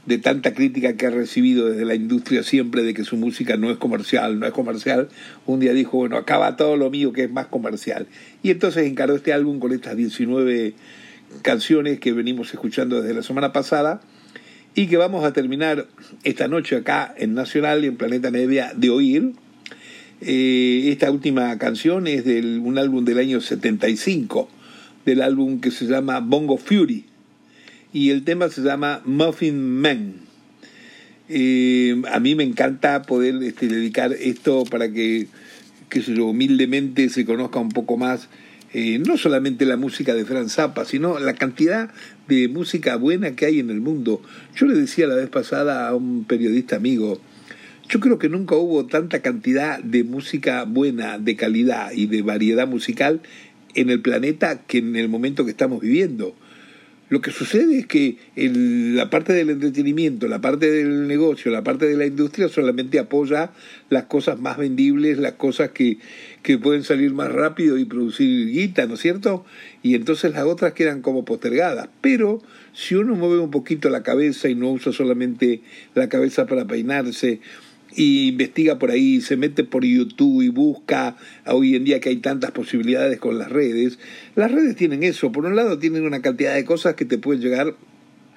de 0.05 0.17
tanta 0.17 0.53
crítica 0.53 0.95
que 0.95 1.07
ha 1.07 1.09
recibido 1.09 1.67
desde 1.67 1.83
la 1.83 1.95
industria 1.95 2.43
siempre 2.43 2.83
de 2.83 2.93
que 2.93 3.03
su 3.03 3.17
música 3.17 3.57
no 3.57 3.69
es 3.69 3.75
comercial, 3.75 4.39
no 4.39 4.45
es 4.45 4.53
comercial, 4.53 5.09
un 5.45 5.59
día 5.59 5.73
dijo, 5.73 5.97
bueno, 5.97 6.15
acaba 6.15 6.55
todo 6.55 6.77
lo 6.77 6.89
mío 6.89 7.11
que 7.11 7.25
es 7.25 7.29
más 7.29 7.47
comercial. 7.47 8.07
Y 8.41 8.51
entonces 8.51 8.87
encaró 8.87 9.17
este 9.17 9.33
álbum 9.33 9.59
con 9.59 9.73
estas 9.73 9.97
19 9.97 10.75
canciones 11.41 11.99
que 11.99 12.13
venimos 12.13 12.53
escuchando 12.53 13.01
desde 13.01 13.13
la 13.13 13.23
semana 13.23 13.53
pasada 13.53 14.01
y 14.75 14.87
que 14.87 14.97
vamos 14.97 15.25
a 15.25 15.33
terminar 15.33 15.87
esta 16.23 16.47
noche 16.47 16.75
acá 16.75 17.13
en 17.17 17.33
Nacional 17.33 17.83
y 17.83 17.87
en 17.87 17.97
Planeta 17.97 18.29
Nevia 18.29 18.73
de 18.75 18.89
oír. 18.89 19.31
Eh, 20.21 20.89
esta 20.91 21.09
última 21.11 21.57
canción 21.57 22.07
es 22.07 22.25
de 22.25 22.59
un 22.59 22.77
álbum 22.77 23.03
del 23.03 23.17
año 23.17 23.41
75, 23.41 24.49
del 25.05 25.21
álbum 25.21 25.61
que 25.61 25.71
se 25.71 25.85
llama 25.85 26.19
Bongo 26.19 26.57
Fury, 26.57 27.05
y 27.93 28.09
el 28.11 28.23
tema 28.23 28.49
se 28.49 28.61
llama 28.61 29.01
Muffin 29.05 29.79
Man. 29.81 30.15
Eh, 31.29 32.01
a 32.11 32.19
mí 32.19 32.35
me 32.35 32.43
encanta 32.43 33.01
poder 33.01 33.41
este, 33.43 33.67
dedicar 33.67 34.13
esto 34.13 34.63
para 34.63 34.91
que, 34.91 35.27
que 35.89 36.01
sé 36.01 36.15
yo, 36.15 36.27
humildemente 36.27 37.09
se 37.09 37.25
conozca 37.25 37.59
un 37.59 37.69
poco 37.69 37.97
más 37.97 38.29
eh, 38.73 38.99
no 38.99 39.17
solamente 39.17 39.65
la 39.65 39.77
música 39.77 40.13
de 40.13 40.25
Franz 40.25 40.53
Zappa, 40.53 40.85
sino 40.85 41.19
la 41.19 41.33
cantidad 41.33 41.91
de 42.27 42.47
música 42.47 42.95
buena 42.97 43.35
que 43.35 43.45
hay 43.45 43.59
en 43.59 43.69
el 43.69 43.81
mundo. 43.81 44.21
Yo 44.55 44.65
le 44.65 44.75
decía 44.75 45.07
la 45.07 45.15
vez 45.15 45.29
pasada 45.29 45.87
a 45.87 45.95
un 45.95 46.25
periodista 46.25 46.75
amigo, 46.75 47.21
yo 47.89 48.01
creo 48.01 48.19
que 48.19 48.27
nunca 48.27 48.55
hubo 48.55 48.85
tanta 48.85 49.21
cantidad 49.21 49.79
de 49.79 50.03
música 50.03 50.65
buena, 50.65 51.17
de 51.17 51.37
calidad 51.37 51.91
y 51.93 52.07
de 52.07 52.21
variedad 52.21 52.67
musical 52.67 53.21
en 53.75 53.89
el 53.89 54.01
planeta 54.01 54.61
que 54.67 54.79
en 54.79 54.97
el 54.97 55.07
momento 55.07 55.45
que 55.45 55.51
estamos 55.51 55.79
viviendo. 55.79 56.35
Lo 57.09 57.21
que 57.21 57.31
sucede 57.31 57.79
es 57.79 57.85
que 57.85 58.17
la 58.35 59.09
parte 59.09 59.31
del 59.31 59.49
entretenimiento, 59.49 60.27
la 60.27 60.41
parte 60.41 60.69
del 60.69 61.07
negocio, 61.07 61.51
la 61.51 61.63
parte 61.63 61.85
de 61.85 61.95
la 61.95 62.05
industria 62.05 62.49
solamente 62.49 62.99
apoya 62.99 63.51
las 63.89 64.03
cosas 64.05 64.41
más 64.41 64.57
vendibles, 64.57 65.17
las 65.17 65.33
cosas 65.33 65.71
que, 65.71 65.99
que 66.47 66.57
pueden 66.57 66.85
salir 66.85 67.13
más 67.13 67.29
rápido 67.29 67.77
y 67.77 67.83
producir 67.83 68.47
guita, 68.47 68.85
¿no 68.85 68.93
es 68.93 69.01
cierto? 69.01 69.43
Y 69.83 69.95
entonces 69.95 70.31
las 70.31 70.45
otras 70.45 70.71
quedan 70.71 71.01
como 71.01 71.25
postergadas. 71.25 71.89
Pero 71.99 72.41
si 72.71 72.95
uno 72.95 73.15
mueve 73.15 73.39
un 73.39 73.51
poquito 73.51 73.89
la 73.89 74.01
cabeza 74.01 74.47
y 74.47 74.55
no 74.55 74.71
usa 74.71 74.93
solamente 74.93 75.59
la 75.93 76.07
cabeza 76.07 76.45
para 76.45 76.65
peinarse, 76.65 77.41
y 77.93 78.29
investiga 78.29 78.79
por 78.79 78.91
ahí, 78.91 79.19
se 79.19 79.35
mete 79.35 79.65
por 79.65 79.83
YouTube 79.83 80.41
y 80.41 80.47
busca, 80.47 81.17
hoy 81.47 81.75
en 81.75 81.83
día 81.83 81.99
que 81.99 82.09
hay 82.09 82.17
tantas 82.17 82.51
posibilidades 82.51 83.19
con 83.19 83.37
las 83.37 83.51
redes, 83.51 83.99
las 84.35 84.49
redes 84.49 84.77
tienen 84.77 85.03
eso, 85.03 85.33
por 85.33 85.45
un 85.45 85.55
lado 85.55 85.79
tienen 85.79 86.05
una 86.05 86.21
cantidad 86.21 86.55
de 86.55 86.63
cosas 86.63 86.95
que 86.95 87.03
te 87.03 87.17
pueden 87.17 87.41
llegar 87.41 87.75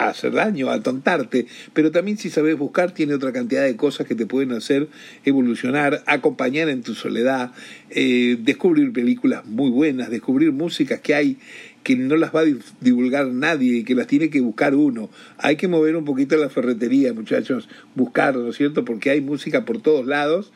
hacer 0.09 0.33
daño, 0.33 0.69
atontarte, 0.69 1.47
pero 1.73 1.91
también 1.91 2.17
si 2.17 2.29
sabes 2.29 2.57
buscar 2.57 2.91
tiene 2.91 3.13
otra 3.13 3.31
cantidad 3.31 3.63
de 3.63 3.75
cosas 3.75 4.07
que 4.07 4.15
te 4.15 4.25
pueden 4.25 4.51
hacer 4.51 4.87
evolucionar, 5.25 6.03
acompañar 6.05 6.69
en 6.69 6.81
tu 6.81 6.95
soledad, 6.95 7.51
eh, 7.89 8.37
descubrir 8.39 8.91
películas 8.93 9.45
muy 9.45 9.69
buenas, 9.69 10.09
descubrir 10.09 10.51
músicas 10.51 10.99
que 11.01 11.15
hay 11.15 11.37
que 11.83 11.95
no 11.95 12.15
las 12.15 12.33
va 12.33 12.41
a 12.41 12.45
divulgar 12.79 13.27
nadie 13.27 13.77
y 13.77 13.83
que 13.83 13.95
las 13.95 14.07
tiene 14.07 14.29
que 14.29 14.39
buscar 14.39 14.75
uno. 14.75 15.09
Hay 15.37 15.55
que 15.55 15.67
mover 15.67 15.95
un 15.95 16.05
poquito 16.05 16.37
la 16.37 16.49
ferretería, 16.49 17.13
muchachos, 17.13 17.67
buscar, 17.95 18.35
¿no 18.35 18.49
es 18.49 18.57
cierto? 18.57 18.85
Porque 18.85 19.09
hay 19.09 19.21
música 19.21 19.65
por 19.65 19.81
todos 19.81 20.05
lados. 20.05 20.51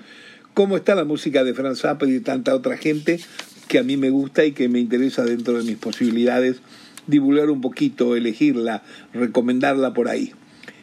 ¿Cómo 0.54 0.78
está 0.78 0.96
la 0.96 1.04
música 1.04 1.44
de 1.44 1.54
Franz 1.54 1.82
Zappa 1.82 2.06
y 2.06 2.12
de 2.12 2.20
tanta 2.20 2.54
otra 2.54 2.78
gente 2.78 3.20
que 3.68 3.80
a 3.80 3.84
mí 3.84 3.98
me 3.98 4.10
gusta 4.10 4.46
y 4.46 4.52
que 4.52 4.70
me 4.70 4.80
interesa 4.80 5.24
dentro 5.26 5.58
de 5.58 5.64
mis 5.64 5.78
posibilidades 5.78 6.62
divulgar 7.08 7.50
un 7.50 7.62
poquito, 7.62 8.16
elegirla, 8.16 8.84
recomendarla 9.14 9.94
por 9.94 10.10
ahí? 10.10 10.34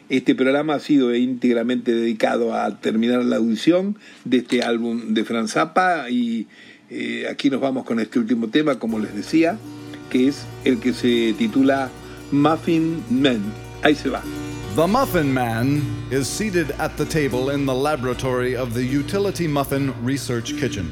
Este 0.09 0.35
programa 0.35 0.75
ha 0.75 0.79
sido 0.79 1.15
íntegramente 1.15 1.93
dedicado 1.93 2.53
a 2.53 2.79
terminar 2.79 3.23
la 3.23 3.37
audición 3.37 3.97
de 4.25 4.37
este 4.37 4.61
álbum 4.61 5.13
de 5.13 5.23
Franz 5.23 5.53
Zappa 5.53 6.09
y 6.09 6.47
eh, 6.89 7.25
aquí 7.29 7.49
nos 7.49 7.61
vamos 7.61 7.85
con 7.85 7.99
este 7.99 8.19
último 8.19 8.49
tema, 8.49 8.77
como 8.77 8.99
les 8.99 9.15
decía, 9.15 9.57
que 10.09 10.27
es 10.27 10.45
el 10.65 10.79
que 10.79 10.93
se 10.93 11.33
titula 11.37 11.89
Muffin 12.31 13.03
Man. 13.09 13.41
Ahí 13.81 13.95
se 13.95 14.09
va. 14.09 14.21
The 14.75 14.87
Muffin 14.87 15.31
Man 15.31 15.81
is 16.11 16.27
seated 16.27 16.71
at 16.79 16.97
the 16.97 17.05
table 17.05 17.51
in 17.51 17.65
the 17.65 17.73
laboratory 17.73 18.55
of 18.55 18.73
the 18.73 18.83
Utility 18.83 19.47
Muffin 19.47 19.93
Research 20.03 20.57
Kitchen. 20.57 20.89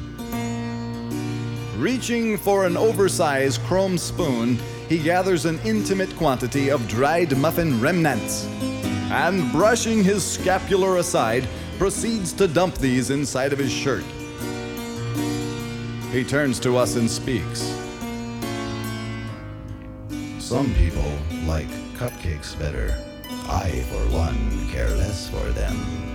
Reaching 1.78 2.38
for 2.38 2.66
an 2.66 2.78
oversized 2.78 3.62
chrome 3.64 3.98
spoon, 3.98 4.60
he 4.92 4.98
gathers 4.98 5.46
an 5.46 5.58
intimate 5.64 6.14
quantity 6.18 6.70
of 6.70 6.86
dried 6.86 7.38
muffin 7.38 7.80
remnants 7.80 8.46
and, 9.10 9.50
brushing 9.54 10.04
his 10.04 10.22
scapular 10.22 10.98
aside, 10.98 11.48
proceeds 11.78 12.34
to 12.34 12.46
dump 12.46 12.76
these 12.76 13.10
inside 13.10 13.54
of 13.54 13.60
his 13.60 13.72
shirt. 13.72 14.04
He 16.12 16.26
turns 16.26 16.60
to 16.60 16.76
us 16.76 16.98
and 16.98 17.10
speaks. 17.10 17.74
Some 20.40 20.76
people 20.76 21.10
like 21.46 21.70
cupcakes 21.96 22.60
better. 22.60 22.94
I, 23.48 23.86
for 23.90 24.14
one, 24.14 24.68
care 24.72 24.90
less 24.90 25.30
for 25.30 25.52
them. 25.54 26.11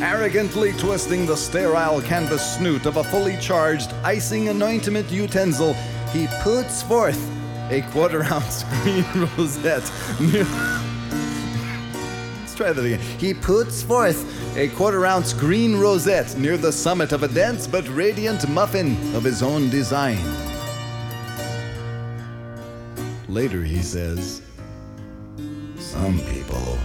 Arrogantly 0.00 0.72
twisting 0.74 1.26
the 1.26 1.36
sterile 1.36 2.00
canvas 2.00 2.56
snoot 2.56 2.86
of 2.86 2.98
a 2.98 3.04
fully 3.04 3.36
charged 3.38 3.92
icing 4.04 4.48
anointment 4.48 5.10
utensil, 5.10 5.74
he 6.12 6.28
puts 6.40 6.84
forth 6.84 7.20
a 7.70 7.82
quarter 7.90 8.22
ounce 8.22 8.62
green 8.82 9.04
rosette. 9.36 9.90
Let's 12.38 12.54
try 12.54 12.72
that 12.72 12.84
again. 12.84 13.00
He 13.18 13.34
puts 13.34 13.82
forth 13.82 14.56
a 14.56 14.68
quarter 14.68 15.04
ounce 15.04 15.32
green 15.32 15.76
rosette 15.76 16.38
near 16.38 16.56
the 16.56 16.70
summit 16.70 17.10
of 17.10 17.24
a 17.24 17.28
dense 17.28 17.66
but 17.66 17.88
radiant 17.88 18.48
muffin 18.48 18.92
of 19.16 19.24
his 19.24 19.42
own 19.42 19.68
design. 19.68 20.18
Later 23.28 23.64
he 23.64 23.82
says, 23.82 24.42
Some 25.76 26.20
people. 26.20 26.78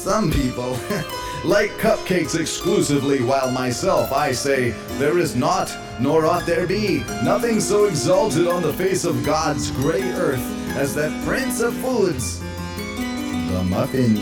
Some 0.00 0.30
people 0.30 0.70
like 1.44 1.72
cupcakes 1.72 2.40
exclusively, 2.40 3.22
while 3.22 3.50
myself, 3.50 4.12
I 4.12 4.32
say, 4.32 4.70
there 4.96 5.18
is 5.18 5.36
not, 5.36 5.70
nor 6.00 6.24
ought 6.24 6.46
there 6.46 6.66
be, 6.66 7.04
nothing 7.22 7.60
so 7.60 7.84
exalted 7.84 8.46
on 8.46 8.62
the 8.62 8.72
face 8.72 9.04
of 9.04 9.22
God's 9.26 9.70
gray 9.72 10.10
earth 10.12 10.40
as 10.74 10.94
that 10.94 11.12
prince 11.26 11.60
of 11.60 11.74
foods, 11.74 12.40
the 12.40 13.62
muffin. 13.68 14.14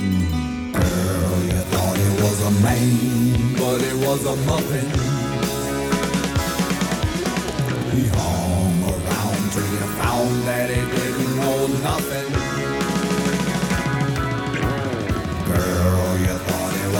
Girl, 0.73 1.43
you 1.45 1.63
thought 1.71 1.97
it 1.97 2.23
was 2.23 2.43
a 2.45 2.51
man, 2.61 3.55
but 3.55 3.81
it 3.81 3.95
was 4.05 4.27
a 4.27 4.35
muffin. 4.47 4.89
He 7.95 8.09
hung 8.19 8.83
around 8.83 9.53
till 9.53 9.63
you 9.63 9.87
found 10.03 10.43
that 10.43 10.71
it 10.71 10.91
didn't 10.91 11.37
know 11.37 11.67
nothing. 11.69 12.28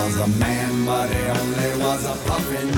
Was 0.09 0.21
a 0.21 0.39
man, 0.39 0.87
but 0.87 1.11
it 1.11 1.37
only 1.37 1.85
was 1.85 2.05
a 2.07 2.17
puffin. 2.27 2.69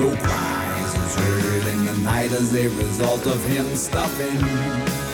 No 0.00 0.16
cries 0.22 0.96
was 0.96 1.14
heard 1.16 1.66
in 1.74 1.84
the 1.84 1.96
night 2.02 2.32
as 2.32 2.54
a 2.54 2.68
result 2.68 3.26
of 3.26 3.44
him 3.44 3.76
stuffing. 3.76 5.07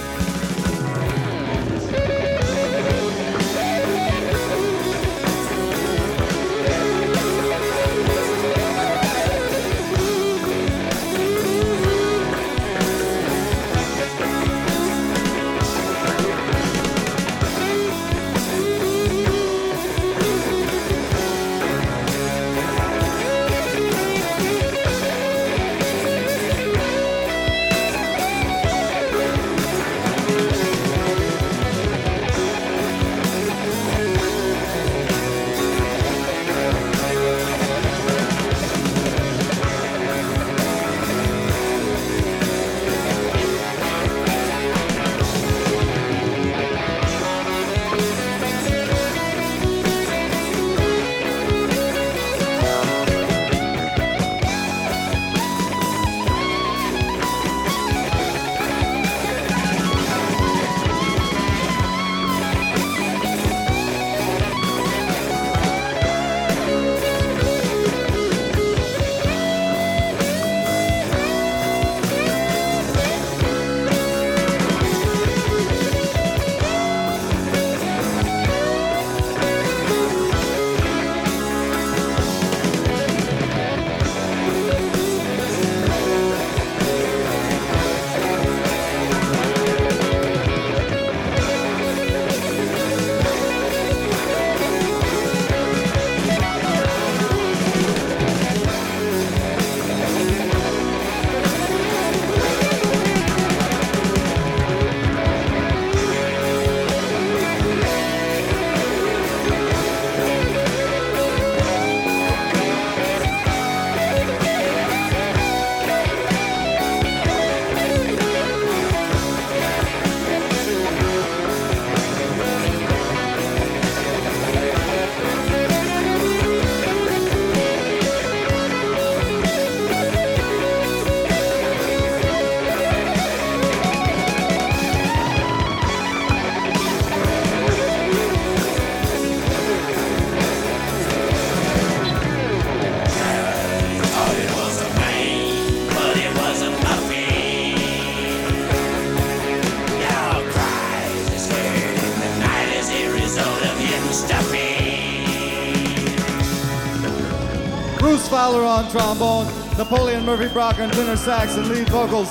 Trombone, 158.94 159.46
Napoleon 159.76 160.24
Murphy 160.24 160.46
Brock 160.52 160.78
on 160.78 160.88
tenor 160.88 161.16
sax 161.16 161.56
and 161.56 161.66
lead 161.68 161.88
vocals, 161.88 162.30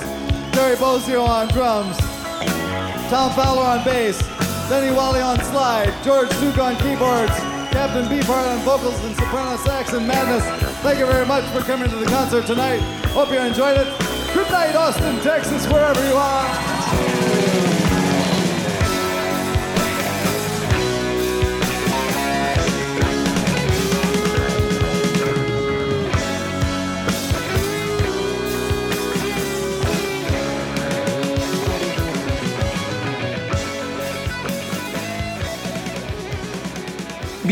Jerry 0.53 0.77
Bozio 0.77 1.27
on 1.27 1.49
drums, 1.49 1.97
Tom 3.09 3.33
Fowler 3.33 3.63
on 3.63 3.83
bass, 3.83 4.17
Denny 4.69 4.95
Wally 4.95 5.19
on 5.19 5.37
slide, 5.43 5.93
George 6.05 6.29
Duke 6.39 6.57
on 6.59 6.77
keyboards, 6.77 7.35
Captain 7.75 8.05
Beefheart 8.05 8.49
on 8.49 8.59
vocals 8.59 8.97
and 9.03 9.13
soprano 9.13 9.57
sax 9.57 9.91
and 9.91 10.07
madness. 10.07 10.45
Thank 10.79 10.99
you 10.99 11.05
very 11.05 11.25
much 11.25 11.43
for 11.51 11.59
coming 11.63 11.89
to 11.89 11.97
the 11.97 12.05
concert 12.05 12.45
tonight. 12.45 12.79
Hope 13.07 13.29
you 13.29 13.39
enjoyed 13.39 13.75
it. 13.75 13.87
Good 14.33 14.49
night, 14.49 14.73
Austin, 14.73 15.19
Texas, 15.19 15.67
wherever 15.67 16.01
you 16.07 16.15
are. 16.15 16.72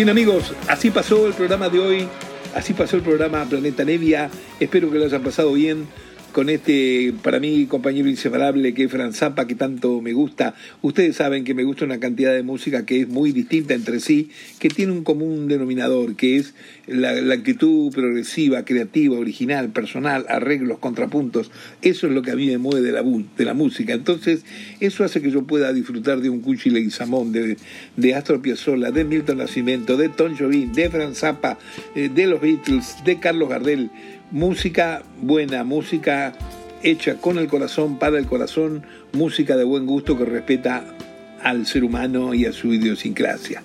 Bien 0.02 0.10
amigos, 0.10 0.52
así 0.68 0.90
pasó 0.90 1.28
el 1.28 1.34
programa 1.34 1.70
de 1.70 1.80
hoy, 1.80 2.08
así 2.56 2.74
pasó 2.74 2.96
el 2.96 3.04
programa 3.04 3.46
Planeta 3.46 3.86
Nevia, 3.86 4.32
espero 4.60 4.90
que 4.90 4.98
lo 4.98 5.06
hayan 5.06 5.22
pasado 5.22 5.54
bien 5.54 5.88
con 6.32 6.50
este, 6.50 7.14
para 7.24 7.40
mí, 7.40 7.66
compañero 7.66 8.10
inseparable 8.10 8.74
que 8.74 8.86
es 8.86 8.92
Fran 8.92 9.14
Zappa, 9.14 9.48
que 9.48 9.56
tanto 9.56 10.02
me 10.02 10.14
gusta. 10.14 10.56
Ustedes 10.82 11.16
saben 11.18 11.44
que 11.44 11.54
me 11.54 11.64
gusta 11.64 11.86
una 11.86 12.00
cantidad 12.00 12.34
de 12.34 12.44
música 12.44 12.86
que 12.86 13.02
es 13.02 13.08
muy 13.08 13.32
distinta 13.32 13.74
entre 13.74 14.00
sí, 14.00 14.30
que 14.60 14.70
tiene 14.70 14.92
un 14.92 15.04
común 15.04 15.48
denominador, 15.48 16.16
que 16.16 16.38
es 16.38 16.54
la, 16.88 17.14
la 17.14 17.34
actitud 17.34 17.92
progresiva, 17.94 18.66
creativa, 18.66 19.18
original, 19.18 19.70
personal, 19.70 20.26
arreglos, 20.30 20.80
contrapuntos. 20.80 21.52
Eso 21.82 22.08
es 22.08 22.14
lo 22.14 22.22
que 22.22 22.32
a 22.32 22.36
mí 22.36 22.48
me 22.48 22.58
mueve 22.58 22.82
de 22.82 22.92
la, 23.46 23.54
música. 23.54 23.94
Entonces, 23.94 24.44
eso 24.80 25.04
hace 25.04 25.22
que 25.22 25.32
yo 25.32 25.44
pueda 25.44 25.74
disfrutar 25.74 26.22
de 26.22 26.30
un 26.30 26.42
Cuchi 26.42 26.70
Leguizamón, 26.70 27.32
de, 27.32 27.58
de 27.98 28.16
Astor 28.16 28.42
Piazzolla, 28.42 28.92
de 28.92 29.04
Milton 29.04 29.40
Nascimento, 29.40 29.98
de 29.98 30.10
Tom 30.10 30.36
Jobim, 30.38 30.72
de 30.72 30.90
Fran 30.90 31.16
Zappa, 31.16 31.58
eh, 31.96 32.10
de 32.14 32.28
los 32.28 32.42
Beatles, 32.42 32.98
de 33.06 33.20
Carlos 33.20 33.50
Gardel. 33.50 33.90
Música 34.32 35.04
buena, 35.22 35.66
música 35.66 36.32
hecha 36.84 37.16
con 37.16 37.38
el 37.38 37.48
corazón, 37.48 38.00
para 38.00 38.18
el 38.18 38.28
corazón, 38.28 38.84
música 39.12 39.58
de 39.58 39.66
buen 39.66 39.86
gusto 39.86 40.18
que 40.18 40.24
respeta 40.24 40.86
al 41.44 41.66
ser 41.66 41.84
humano 41.84 42.34
y 42.34 42.46
a 42.46 42.54
su 42.54 42.74
idiosincrasia. 42.74 43.62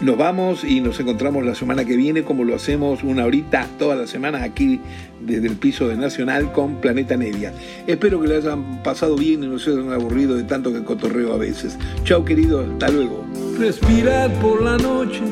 Nos 0.00 0.18
vamos 0.18 0.64
y 0.64 0.80
nos 0.80 0.98
encontramos 0.98 1.46
la 1.46 1.54
semana 1.54 1.84
que 1.84 1.96
viene 1.96 2.24
como 2.24 2.42
lo 2.42 2.56
hacemos 2.56 3.04
una 3.04 3.24
horita 3.24 3.68
todas 3.78 3.96
las 3.96 4.10
semanas 4.10 4.42
aquí 4.42 4.80
desde 5.20 5.46
el 5.46 5.54
piso 5.54 5.86
de 5.86 5.96
Nacional 5.96 6.50
con 6.50 6.80
Planeta 6.80 7.16
Nevia. 7.16 7.52
Espero 7.86 8.20
que 8.20 8.26
le 8.26 8.36
hayan 8.38 8.82
pasado 8.82 9.14
bien 9.14 9.44
y 9.44 9.46
no 9.46 9.60
se 9.60 9.70
hayan 9.70 9.92
aburrido 9.92 10.34
de 10.34 10.42
tanto 10.42 10.72
que 10.72 10.82
cotorreo 10.82 11.32
a 11.32 11.38
veces. 11.38 11.78
Chao 12.02 12.24
querido, 12.24 12.60
hasta 12.60 12.90
luego. 12.90 13.24
Respirar 13.56 14.32
por 14.40 14.62
la 14.62 14.76
noche, 14.78 15.22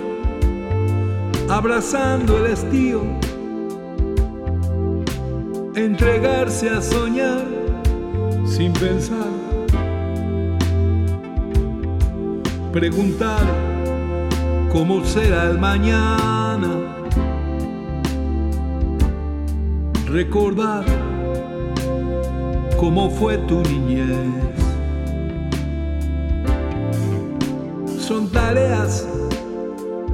abrazando 1.49 2.39
el 2.39 2.53
estío, 2.53 3.03
entregarse 5.75 6.69
a 6.69 6.83
soñar 6.83 7.45
sin 8.45 8.73
pensar, 8.75 9.33
preguntar 12.73 13.43
cómo 14.71 15.05
será 15.05 15.51
el 15.51 15.59
mañana, 15.59 16.69
recordar 20.07 20.85
cómo 22.79 23.11
fue 23.11 23.39
tu 23.39 23.63
niñez. 23.63 24.19
Son 27.99 28.29
tareas 28.29 29.07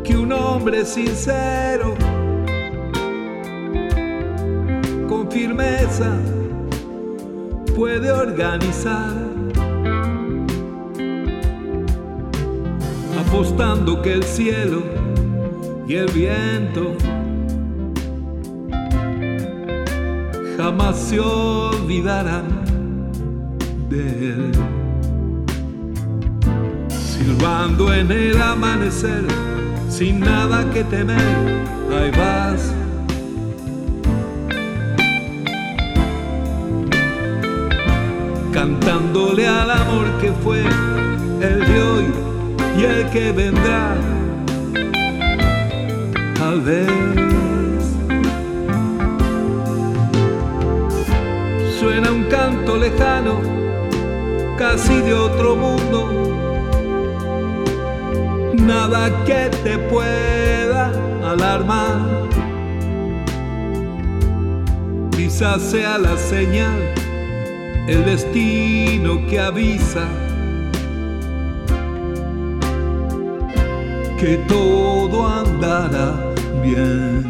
que 0.05 0.17
un 0.17 0.33
hombre 0.33 0.85
sincero, 0.85 1.97
firmeza, 5.31 6.13
puede 7.77 8.11
organizar, 8.11 9.15
apostando 13.27 14.01
que 14.03 14.15
el 14.15 14.25
cielo 14.25 14.83
y 15.87 15.95
el 15.95 16.11
viento 16.13 16.95
jamás 20.57 20.97
se 20.99 21.21
olvidarán 21.21 22.47
de 23.89 24.09
él 24.31 24.53
silbando 27.29 27.93
en 27.93 28.11
el 28.11 28.41
amanecer, 28.41 29.25
sin 29.89 30.21
nada 30.21 30.71
que 30.73 30.85
temer, 30.85 31.19
ahí 31.91 32.11
vas. 32.11 32.78
Cantándole 38.69 39.49
al 39.49 39.71
amor 39.71 40.07
que 40.21 40.31
fue 40.31 40.61
el 40.61 41.59
de 41.67 41.83
hoy 41.83 42.05
y 42.79 42.85
el 42.85 43.09
que 43.09 43.33
vendrá, 43.33 43.97
tal 46.35 46.61
vez. 46.61 46.87
Suena 51.81 52.13
un 52.13 52.25
canto 52.25 52.77
lejano, 52.77 53.41
casi 54.59 55.01
de 55.01 55.15
otro 55.15 55.57
mundo 55.57 56.29
nada 58.53 59.25
que 59.25 59.49
te 59.65 59.79
pueda 59.79 60.93
alarmar. 61.25 62.29
Quizás 65.17 65.63
sea 65.63 65.97
la 65.97 66.19
señal, 66.19 66.98
el 67.89 68.05
destino 68.05 69.27
que 69.27 69.41
avisa 69.41 70.07
que 74.19 74.37
todo 74.49 75.27
andará 75.27 76.35
bien. 76.63 77.27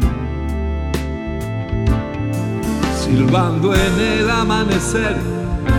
Silbando 2.95 3.73
en 3.73 3.99
el 3.99 4.29
amanecer, 4.29 5.15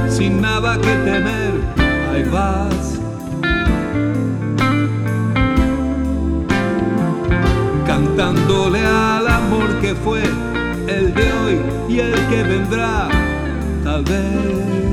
sin 0.08 0.40
nada 0.40 0.76
que 0.80 0.94
temer, 1.08 1.52
ahí 2.12 2.24
vas. 2.30 3.00
cantándole 7.86 8.80
al 8.86 9.26
amor 9.26 9.68
que 9.80 9.94
fue 9.96 10.22
el 10.86 11.12
de 11.12 11.32
hoy 11.32 11.60
y 11.88 11.98
el 11.98 12.14
que 12.28 12.42
vendrá, 12.44 13.08
tal 13.84 14.02
vez. 14.02 14.89